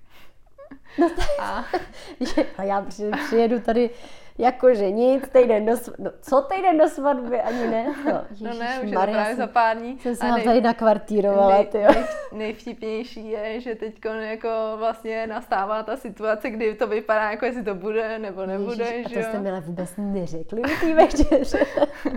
[0.99, 1.65] No tak, a...
[2.59, 2.87] a já
[3.27, 3.91] přijedu tady
[4.39, 7.95] jako že nic, týden do svatby, no, co týden do svatby, ani ne.
[8.05, 9.99] No, no ne, už je to právě za pár dní.
[9.99, 10.45] Jsem se nej...
[10.45, 14.49] tady nakvartírovala, nej, nej, nejvtipnější je, že teď jako
[14.79, 18.85] vlastně nastává ta situace, kdy to vypadá jako jestli to bude nebo nebude.
[18.85, 21.59] Ježiš, že a to jste mi ale vůbec neřekli u té večeře.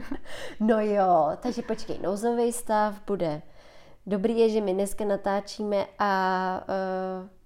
[0.59, 3.41] no jo, takže počkej, nouzový stav bude.
[4.05, 6.63] Dobrý je, že my dneska natáčíme a
[7.21, 7.38] uh,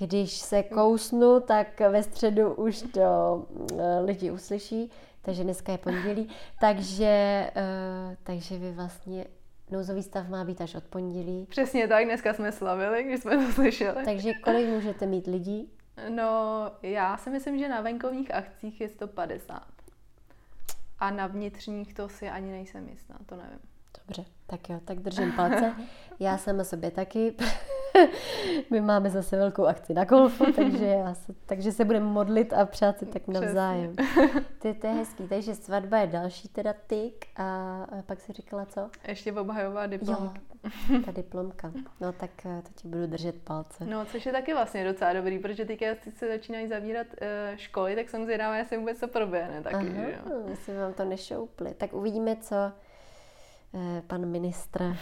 [0.00, 3.46] když se kousnu, tak ve středu už to
[3.78, 4.90] eh, lidi uslyší,
[5.22, 6.28] takže dneska je pondělí.
[6.60, 7.06] Takže,
[7.56, 9.26] eh, takže vy vlastně
[9.70, 11.46] nouzový stav má být až od pondělí.
[11.50, 14.04] Přesně tak, dneska jsme slavili, když jsme to slyšeli.
[14.04, 15.72] Takže kolik můžete mít lidí?
[16.08, 19.62] No, já si myslím, že na venkovních akcích je 150.
[20.98, 23.58] A na vnitřních to si ani nejsem jistá, to nevím.
[23.98, 25.74] Dobře, tak jo, tak držím palce.
[26.20, 27.34] Já sama sobě taky.
[28.70, 32.66] My máme zase velkou akci na golfu, takže, já se, takže se budeme modlit a
[32.66, 33.94] přát si tak navzájem.
[34.58, 35.28] Ty, to je hezký.
[35.28, 38.90] Takže svatba je další teda tyk a, a pak si říkala co?
[39.08, 40.40] Ještě obhajová diplomka.
[40.90, 41.72] Jo, ta diplomka.
[42.00, 43.84] No tak eh, to ti budu držet palce.
[43.84, 45.86] No, což je taky vlastně docela dobrý, protože teďka
[46.18, 49.76] se začínají zavírat uh, školy, tak jsem zvědavá, jestli vůbec to proběhne taky.
[49.76, 50.42] Aha, že jo?
[50.48, 51.74] jestli vám to nešoupli.
[51.74, 52.54] Tak uvidíme, co
[53.72, 54.96] uh, pan ministr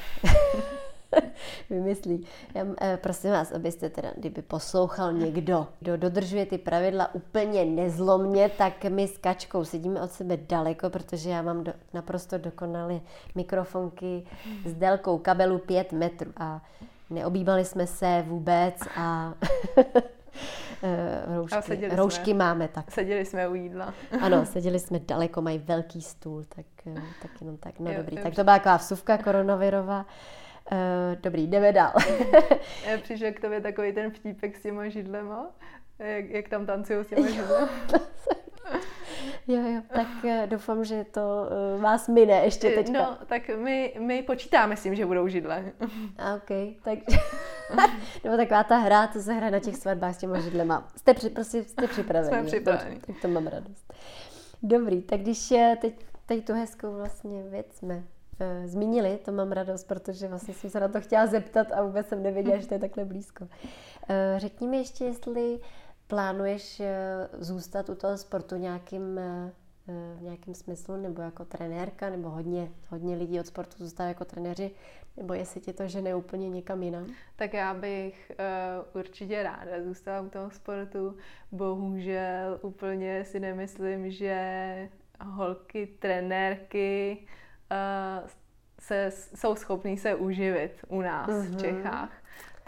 [1.71, 2.27] vymyslí.
[2.55, 8.49] Já, eh, prosím vás, abyste teda, kdyby poslouchal někdo, kdo dodržuje ty pravidla úplně nezlomně,
[8.49, 13.01] tak my s Kačkou sedíme od sebe daleko, protože já mám do, naprosto dokonalé
[13.35, 14.25] mikrofonky
[14.65, 16.63] s délkou kabelu 5 metrů a
[17.11, 19.35] neobývali jsme se vůbec a
[21.37, 22.91] roušky, roušky jsme, máme tak.
[22.91, 23.95] Seděli jsme u jídla.
[24.21, 26.67] ano, seděli jsme daleko, mají velký stůl, tak,
[27.23, 28.17] tak jenom tak, no jo, dobrý.
[28.17, 30.07] Tak to byla taková vsuvka koronavirová.
[30.73, 31.93] Uh, dobrý, jdeme dál.
[33.03, 35.51] Přišel k tobě takový ten vtípek s těma židlema,
[35.99, 37.69] jak, jak tam tancují s těma židlema.
[39.47, 40.07] Jo, jo, tak
[40.47, 42.93] doufám, že to uh, vás mine ještě teďka.
[42.93, 45.65] No, tak my, my počítáme s tím, že budou židle.
[46.19, 46.49] A ok,
[46.83, 46.99] tak...
[48.25, 50.89] Nebo taková ta hra, co se hraje na těch svatbách s těma židlema.
[50.97, 52.29] Jste, při, prostě, jste připraveni.
[52.29, 52.95] Jsme připraveni.
[52.95, 53.95] Dobře, tak to mám radost.
[54.63, 55.49] Dobrý, tak když
[55.81, 55.95] teď,
[56.27, 58.05] teď tu hezkou vlastně věc jsme
[58.41, 62.09] uh, zmínili, to mám radost, protože vlastně jsem se na to chtěla zeptat a vůbec
[62.09, 63.45] jsem nevěděla, že to je takhle blízko.
[63.45, 63.51] Uh,
[64.37, 65.61] řekni mi ještě, jestli
[66.07, 66.87] plánuješ uh,
[67.43, 69.21] zůstat u toho sportu nějakým
[70.17, 74.71] v nějakém smyslu, nebo jako trenérka, nebo hodně, hodně lidí od sportu zůstává jako trenéři,
[75.17, 77.07] nebo jestli ti to žene úplně někam jinam?
[77.37, 78.33] Tak já bych
[78.95, 81.17] určitě ráda zůstala u toho sportu.
[81.53, 84.89] Bohužel úplně si nemyslím, že
[85.25, 87.27] holky, trenérky
[88.81, 91.43] se, jsou schopní se uživit u nás mm-hmm.
[91.43, 91.59] v mhm.
[91.59, 92.18] Čechách.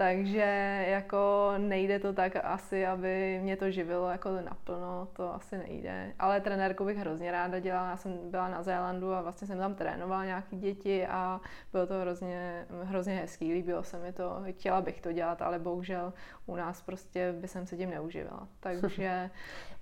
[0.01, 6.13] Takže jako nejde to tak asi, aby mě to živilo jako naplno, to asi nejde.
[6.19, 9.75] Ale trenérku bych hrozně ráda dělala, já jsem byla na Zélandu a vlastně jsem tam
[9.75, 11.41] trénovala nějaký děti a
[11.73, 16.13] bylo to hrozně, hrozně hezký, líbilo se mi to, chtěla bych to dělat, ale bohužel
[16.47, 18.49] u nás prostě by jsem se tím neuživila.
[18.61, 19.31] Takže...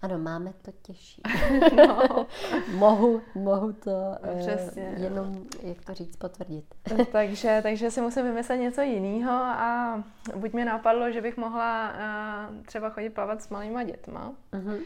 [0.02, 1.22] ano, máme to těžší.
[1.76, 2.26] no.
[2.74, 6.74] mohu, mohu to eh, Přesně, jenom, jak to říct, potvrdit.
[7.12, 10.02] takže, takže si musím vymyslet něco jiného a
[10.36, 14.82] buď mě napadlo, že bych mohla uh, třeba chodit plavat s malýma dětma, uh-huh.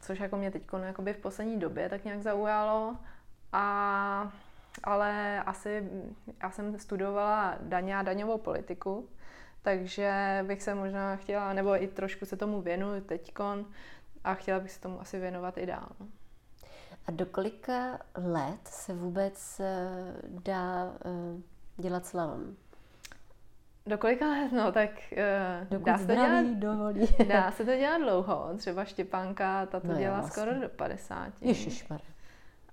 [0.00, 0.62] což jako mě teď
[1.12, 2.96] v poslední době tak nějak zaujalo.
[3.52, 4.32] A,
[4.84, 5.90] ale asi
[6.42, 9.08] já jsem studovala daně a daňovou politiku,
[9.62, 13.66] takže bych se možná chtěla, nebo i trošku se tomu věnuju teďkon
[14.24, 15.88] a chtěla bych se tomu asi věnovat i dál.
[17.06, 21.40] A do kolika let se vůbec uh, dá uh,
[21.76, 22.56] dělat slalom?
[23.86, 24.52] Do kolika let?
[24.52, 24.90] No tak
[25.70, 27.08] uh, dá se to dělat, dovolí.
[27.28, 28.50] dá se to dělat dlouho.
[28.56, 30.42] Třeba Štěpánka, ta to no dělá vlastně.
[30.42, 31.32] skoro do 50.
[31.40, 32.00] Ježišmar.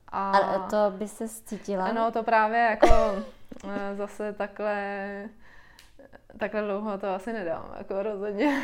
[0.08, 1.92] A, a to by se cítila?
[1.92, 3.24] No to právě jako
[3.64, 5.30] uh, zase takhle
[6.38, 8.62] takhle dlouho to asi nedám, jako rozhodně.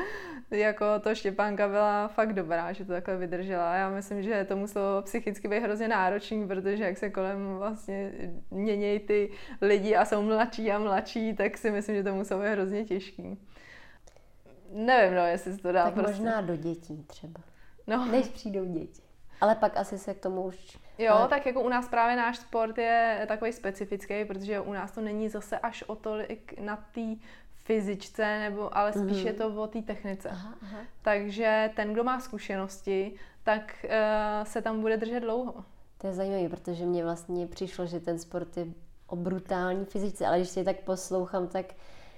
[0.50, 3.74] jako to Štěpánka byla fakt dobrá, že to takhle vydržela.
[3.74, 8.12] Já myslím, že to muselo psychicky být hrozně náročný, protože jak se kolem vlastně
[8.50, 12.48] měnějí ty lidi a jsou mladší a mladší, tak si myslím, že to muselo být
[12.48, 13.38] hrozně těžký.
[14.72, 16.12] Nevím, no, jestli se to dá tak prostě.
[16.12, 17.40] možná do dětí třeba.
[17.86, 18.06] No.
[18.06, 19.02] Než přijdou děti.
[19.40, 20.78] Ale pak asi se k tomu už...
[21.00, 21.28] Jo, ale...
[21.28, 25.28] tak jako u nás právě náš sport je takový specifický, protože u nás to není
[25.28, 27.00] zase až o tolik na té
[27.64, 29.26] fyzičce, nebo, ale spíš mm-hmm.
[29.26, 30.28] je to o té technice.
[30.28, 30.78] Aha, aha.
[31.02, 35.54] Takže ten, kdo má zkušenosti, tak uh, se tam bude držet dlouho.
[35.98, 38.66] To je zajímavé, protože mně vlastně přišlo, že ten sport je
[39.06, 41.66] o brutální fyzice, ale když si tak poslouchám, tak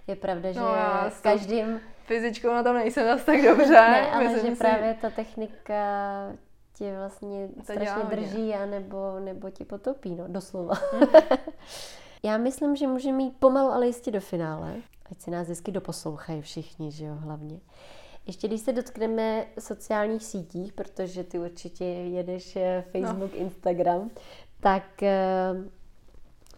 [0.07, 1.81] je pravda, že no, já každým...
[2.05, 3.73] Fyzičkou na tom nejsem zase tak dobře.
[3.73, 4.59] ne, ale Myslím že si...
[4.59, 5.77] právě ta technika
[6.83, 10.75] tě vlastně to strašně drží a nebo, nebo ti potopí, no, doslova.
[10.93, 11.07] Mm.
[12.23, 14.75] Já myslím, že můžeme jít pomalu, ale jistě do finále.
[15.11, 17.61] Ať se nás vždycky doposlouchají všichni, že jo, hlavně.
[18.27, 23.39] Ještě když se dotkneme sociálních sítích, protože ty určitě jedeš eh, Facebook, no.
[23.39, 24.11] Instagram,
[24.61, 25.03] tak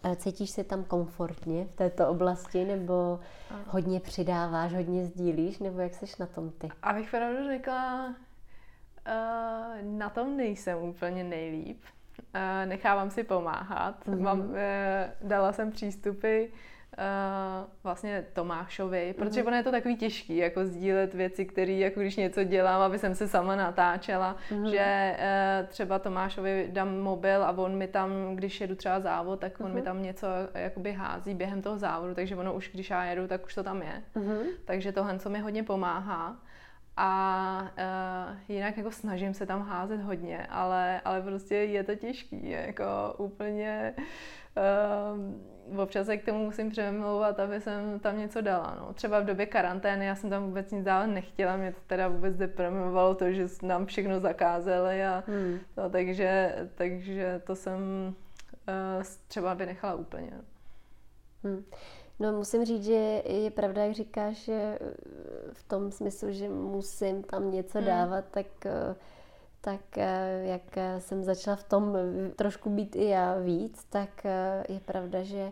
[0.05, 3.19] uh, cítíš se tam komfortně v této oblasti, nebo
[3.67, 6.69] hodně přidáváš, hodně sdílíš, nebo jak seš na tom ty?
[6.81, 8.15] Abych pravdu řekla,
[9.81, 11.81] na tom nejsem úplně nejlíp.
[12.35, 14.07] Uh, nechávám si pomáhat.
[14.07, 14.21] Mm-hmm.
[14.21, 14.55] Mám, uh,
[15.21, 16.49] dala jsem přístupy uh,
[17.83, 19.19] vlastně Tomášovi, mm-hmm.
[19.19, 22.99] protože ono je to takový těžký, jako sdílet věci, které, jako když něco dělám, aby
[22.99, 24.69] jsem se sama natáčela, mm-hmm.
[24.69, 29.59] že uh, třeba Tomášovi dám mobil a on mi tam, když jedu třeba závod, tak
[29.59, 29.73] on mm-hmm.
[29.73, 33.45] mi tam něco jakoby hází během toho závodu, takže ono už, když já jedu, tak
[33.45, 34.03] už to tam je.
[34.15, 34.43] Mm-hmm.
[34.65, 36.35] Takže tohle, co mi hodně pomáhá.
[36.97, 42.49] A uh, jinak jako snažím se tam házet hodně, ale, ale prostě je to těžký,
[42.49, 42.83] jako
[43.17, 43.93] úplně
[45.73, 48.77] uh, občas se k tomu musím přemlouvat, aby jsem tam něco dala.
[48.79, 48.93] No.
[48.93, 52.35] Třeba v době karantény já jsem tam vůbec nic dávat nechtěla, mě to teda vůbec
[52.35, 55.59] deprimovalo to, že nám všechno zakázali a hmm.
[55.77, 57.81] no, takže, takže to jsem
[58.67, 60.31] uh, třeba vynechala úplně.
[61.43, 61.63] Hmm.
[62.19, 64.93] No musím říct, že je pravda, jak říkáš, že eh,
[65.53, 67.87] v tom smyslu, že musím tam něco hmm.
[67.87, 68.95] dávat, tak, eh,
[69.61, 71.97] tak eh, jak jsem začala v tom
[72.35, 74.09] trošku být i já víc, tak
[74.69, 75.51] je pravda, že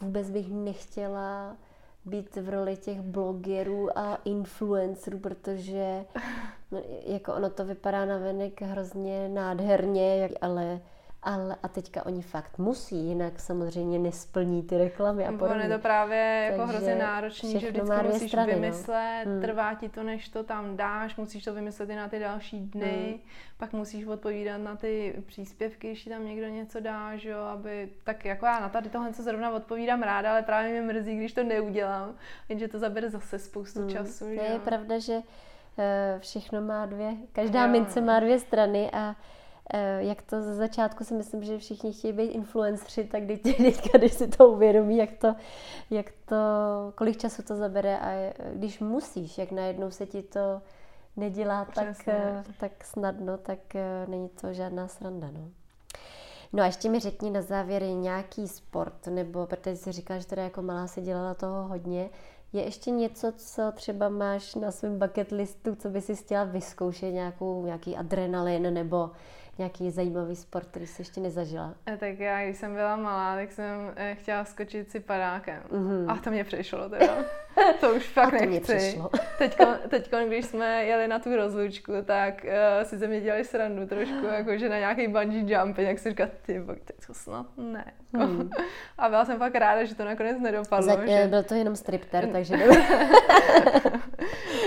[0.00, 1.56] vůbec bych nechtěla
[2.04, 6.04] být v roli těch blogerů a influencerů, protože
[6.70, 10.80] no, jako ono to vypadá na venek hrozně nádherně, ale
[11.24, 15.54] ale a teďka oni fakt musí, jinak samozřejmě nesplní ty reklamy a podobně.
[15.54, 18.60] Ono je to právě jako hrozně náročný, že vždycky musíš strany, no.
[18.60, 19.40] vymyslet, no.
[19.40, 23.04] trvá ti to, než to tam dáš, musíš to vymyslet i na ty další dny,
[23.08, 23.18] hmm.
[23.56, 28.24] pak musíš odpovídat na ty příspěvky, když tam někdo něco dá, že jo, aby, tak
[28.24, 31.44] jako já na tady tohle co zrovna odpovídám ráda, ale právě mě mrzí, když to
[31.44, 32.14] neudělám,
[32.48, 33.90] jenže to zabere zase spoustu hmm.
[33.90, 35.20] času, že Je pravda, že
[35.78, 37.72] eh, všechno má dvě, každá jo.
[37.72, 39.16] mince má dvě strany a
[39.98, 44.28] jak to ze začátku si myslím, že všichni chtějí být influenceri, tak teďka, když si
[44.28, 45.34] to uvědomí, jak to,
[45.90, 46.36] jak to,
[46.94, 50.62] kolik času to zabere a když musíš, jak najednou se ti to
[51.16, 55.30] nedělá tak, eh, tak snadno, tak eh, není to žádná sranda.
[55.30, 55.48] No.
[56.52, 60.42] No a ještě mi řekni na závěr nějaký sport, nebo protože jsi říkala, že teda
[60.42, 62.10] jako malá si dělala toho hodně,
[62.52, 67.12] je ještě něco, co třeba máš na svém bucket listu, co by si chtěla vyzkoušet,
[67.12, 69.10] nějakou, nějaký adrenalin nebo
[69.58, 71.74] nějaký zajímavý sport, který jsi ještě nezažila?
[71.86, 75.62] A tak já, když jsem byla malá, tak jsem eh, chtěla skočit si padákem.
[75.70, 76.10] Mm-hmm.
[76.10, 77.16] A to mě přišlo teda.
[77.80, 79.00] to už fakt a to nechci.
[79.88, 84.26] Teď, když jsme jeli na tu rozlučku, tak uh, si ze mě dělali srandu trošku,
[84.32, 86.62] jako že na nějaký bungee jump, jak si říká, ty
[87.06, 87.92] to snad ne.
[88.14, 88.50] Hmm.
[88.98, 90.86] a byla jsem fakt ráda, že to nakonec nedopadlo.
[90.86, 91.26] Za, že...
[91.26, 92.56] Byl to jenom stripter, takže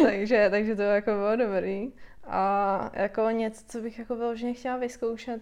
[0.03, 1.91] takže, takže to jako bylo dobrý.
[2.27, 5.41] A jako něco, co bych jako vyloženě chtěla vyzkoušet,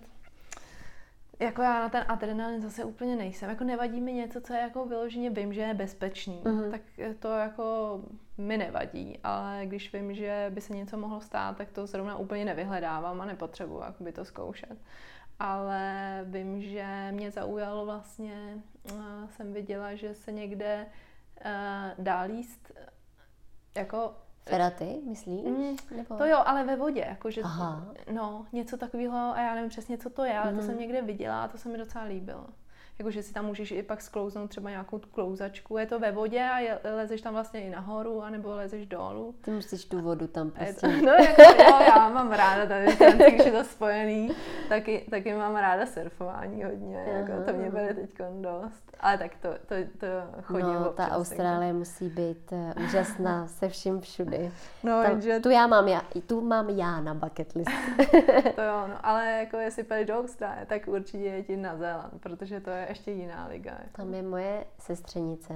[1.39, 3.49] jako já na ten adrenalin zase úplně nejsem.
[3.49, 6.71] Jako nevadí mi něco, co je jako vyloženě vím, že je bezpečný, mm-hmm.
[6.71, 6.81] tak
[7.19, 7.99] to jako
[8.37, 12.45] mi nevadí, ale když vím, že by se něco mohlo stát, tak to zrovna úplně
[12.45, 14.77] nevyhledávám a nepotřebuji by to zkoušet.
[15.39, 22.71] Ale vím, že mě zaujalo vlastně, uh, jsem viděla, že se někde uh, dá líst
[23.77, 24.13] jako
[24.49, 25.43] Feraty, myslíš?
[25.43, 26.17] Mm, Nebo...
[26.17, 27.85] To jo, ale ve vodě, jakože, Aha.
[28.11, 30.57] no, něco takového a já nevím přesně, co to je, ale mm.
[30.57, 30.71] to mhm.
[30.71, 32.45] jsem někde viděla a to se mi docela líbilo
[32.99, 35.77] jakože si tam můžeš i pak sklouznout třeba nějakou tu klouzačku.
[35.77, 39.35] Je to ve vodě a je, lezeš tam vlastně i nahoru, anebo lezeš dolů.
[39.41, 40.87] Ty musíš tu vodu tam prostě.
[41.05, 42.85] No jako, jo, já mám ráda tady
[43.45, 44.31] je to spojený,
[44.69, 48.09] taky, taky mám ráda surfování hodně, jako to mě bude teď
[48.41, 48.85] dost.
[48.99, 50.07] Ale tak to, to, to
[50.41, 51.73] chodím No, občas, ta Austrálie takže.
[51.73, 54.51] musí být uh, úžasná se vším všudy.
[54.83, 55.39] No, Tam, že...
[55.39, 57.71] Tu já mám já, tu mám já na bucket list.
[58.55, 62.59] to jo, no, ale jako jestli půjdeš do Austrálie, tak určitě je na Zéland, protože
[62.59, 63.71] to je ještě jiná liga.
[63.71, 63.89] Jako.
[63.91, 65.53] Tam je moje sestřenice.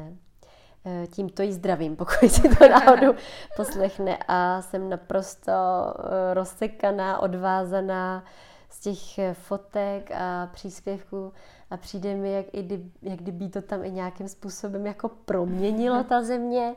[0.86, 3.14] Eh, tímto jí zdravím, pokud si to náhodou
[3.56, 4.18] poslechne.
[4.28, 8.24] A jsem naprosto eh, rozsekaná, odvázaná
[8.70, 11.34] z těch eh, fotek a příspěvků
[11.70, 16.24] a přijde mi, jak, i jak kdyby to tam i nějakým způsobem jako proměnilo ta
[16.24, 16.76] země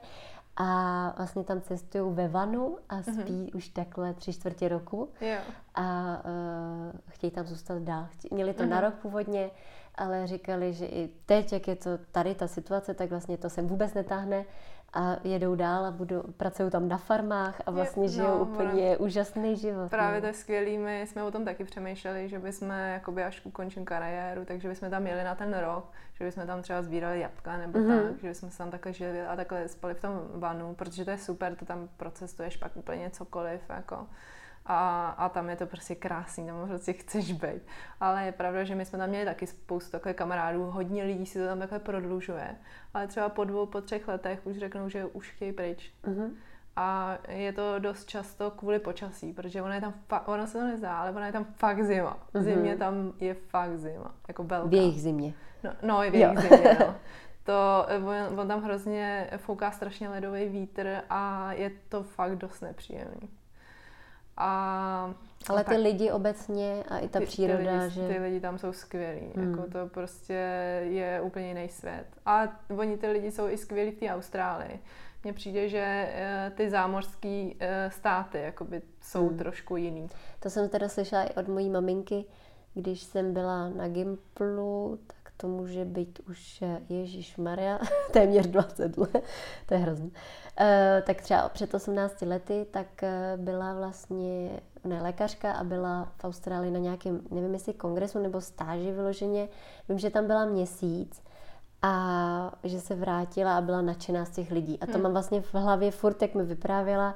[0.57, 3.05] a vlastně tam cestují ve vanu a mhm.
[3.05, 3.57] spí uh-huh.
[3.57, 5.39] už takhle tři čtvrtě roku jo.
[5.75, 8.07] a uh, chtějí tam zůstat dál.
[8.31, 8.69] Měli to uh-huh.
[8.69, 9.51] na rok původně,
[9.95, 13.66] ale říkali, že i teď, jak je to tady ta situace, tak vlastně to sem
[13.66, 14.45] vůbec netáhne
[14.95, 18.97] a jedou dál a budou, pracují tam na farmách a vlastně je, žijou no, úplně
[18.97, 19.90] ono, úžasný život.
[19.90, 20.20] Právě no.
[20.20, 24.45] to je skvělý, my jsme o tom taky přemýšleli, že bychom jakoby až ukončím kariéru,
[24.45, 28.03] takže bychom tam jeli na ten rok, že bychom tam třeba sbírali jabka nebo mm-hmm.
[28.03, 31.11] tak, že bychom se tam takhle žili a takhle spali v tom vanu, protože to
[31.11, 34.07] je super, to tam procestuješ pak úplně cokoliv, jako
[34.67, 37.63] a, a tam je to prostě krásný, tam prostě chceš být.
[38.01, 41.39] Ale je pravda, že my jsme tam měli taky spoustu takhle kamarádů, hodně lidí si
[41.39, 42.57] to tam takhle prodlužuje,
[42.95, 45.93] ale třeba po dvou, po třech letech už řeknou, že už chtějí pryč.
[46.05, 46.31] Mm-hmm.
[46.77, 50.65] A je to dost často kvůli počasí, protože ona je tam fa- ona se to
[50.65, 52.19] nezdá, ale ona je tam fakt zima.
[52.35, 52.43] Mm-hmm.
[52.43, 54.69] Zimě tam je fakt zima, jako velká.
[54.69, 55.35] V jejich zimě.
[55.65, 56.41] No, no i v jejich jo.
[56.41, 56.95] zimě, no.
[57.45, 57.87] To,
[58.31, 63.29] on, on tam hrozně fouká strašně ledový vítr a je to fakt dost nepříjemný.
[64.37, 65.14] A
[65.49, 68.09] ale ty lidi obecně a i ta ty, příroda, ty lidi, že...
[68.09, 69.51] Ty lidi tam jsou skvělí, hmm.
[69.51, 70.35] jako to prostě
[70.89, 72.07] je úplně jiný svět.
[72.26, 72.43] A
[72.78, 74.80] oni ty lidi jsou i skvělí v té Austrálii.
[75.24, 79.39] Mně přijde, že eh, ty zámořské eh, státy jakoby jsou hmm.
[79.39, 80.09] trošku jiný.
[80.41, 82.24] To jsem teda slyšela i od mojí maminky,
[82.74, 87.78] když jsem byla na Gimplu, tak to může být už eh, Ježíš Maria,
[88.12, 89.24] téměř 20 let,
[89.66, 90.12] to je hrozný.
[90.61, 90.66] Uh,
[91.07, 94.51] tak třeba před 18 lety, tak uh, byla vlastně
[94.84, 99.49] ne, lékařka a byla v Austrálii na nějakém, nevím jestli kongresu nebo stáži vyloženě.
[99.88, 101.22] Vím, že tam byla měsíc
[101.82, 104.78] a že se vrátila a byla nadšená z těch lidí.
[104.80, 105.03] A to hmm.
[105.03, 107.14] mám vlastně v hlavě furt, jak mi vyprávěla,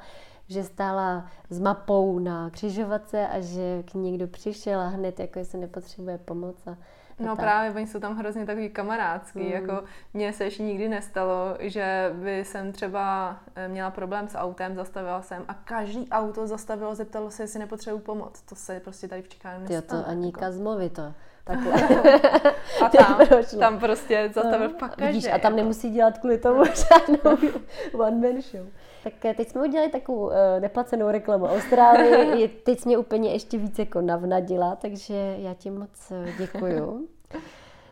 [0.49, 5.45] že stála s mapou na křižovatce a že k ní někdo přišel a hned jako
[5.45, 6.77] se nepotřebuje pomoc a
[7.19, 7.45] No tak.
[7.45, 9.53] právě, oni jsou tam hrozně takový kamarádský, mm.
[9.53, 14.75] jako mně se ještě nikdy nestalo, že by jsem třeba eh, měla problém s autem,
[14.75, 18.43] zastavila jsem a každý auto zastavilo, zeptalo se, jestli nepotřebuji pomoc.
[18.43, 19.77] To se prostě tady v Čikách nestane.
[19.77, 20.41] Jo, to ani jako.
[20.41, 21.03] Kazmovi to.
[21.45, 21.73] Takhle.
[22.85, 23.19] a tam,
[23.59, 25.07] tam prostě zastavil no, fakt každý.
[25.07, 25.57] Vidíš, a tam jako.
[25.57, 27.51] nemusí dělat kvůli tomu žádnou
[27.93, 28.67] one man show.
[29.05, 32.49] Tak eh, teď jsme udělali takovou uh, neplacenou reklamu Austrálii.
[32.65, 37.09] teď mě úplně ještě víc jako navnadila, takže já ti moc děkuju.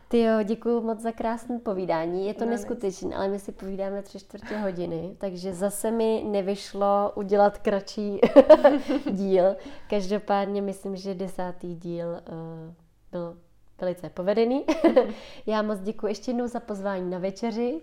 [0.09, 2.27] Ty jo, děkuji moc za krásné povídání.
[2.27, 7.13] Je to no, neskutečné, ale my si povídáme tři čtvrtě hodiny, takže zase mi nevyšlo
[7.15, 8.21] udělat kratší
[9.11, 9.57] díl.
[9.91, 12.75] Každopádně myslím, že desátý díl uh,
[13.13, 13.37] byl
[13.81, 14.65] velice povedený.
[15.47, 17.81] Já moc děkuji ještě jednou za pozvání na večeři.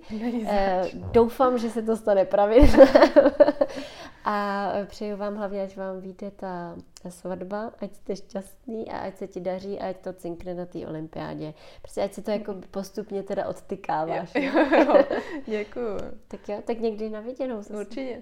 [0.48, 2.92] Eh, doufám, že se to stane pravidelně.
[4.26, 9.18] a přeju vám hlavně, ať vám vyjde ta, ta svatba, ať jste šťastný a ať
[9.18, 11.54] se ti daří a ať to cinkne na té olympiádě.
[11.82, 14.32] Prostě ať se to jako postupně teda odtykáváš.
[14.36, 15.04] Jo, jo, jo.
[15.46, 15.98] Děkuju.
[16.28, 17.62] tak jo, tak někdy na viděnou.
[17.80, 18.22] Určitě.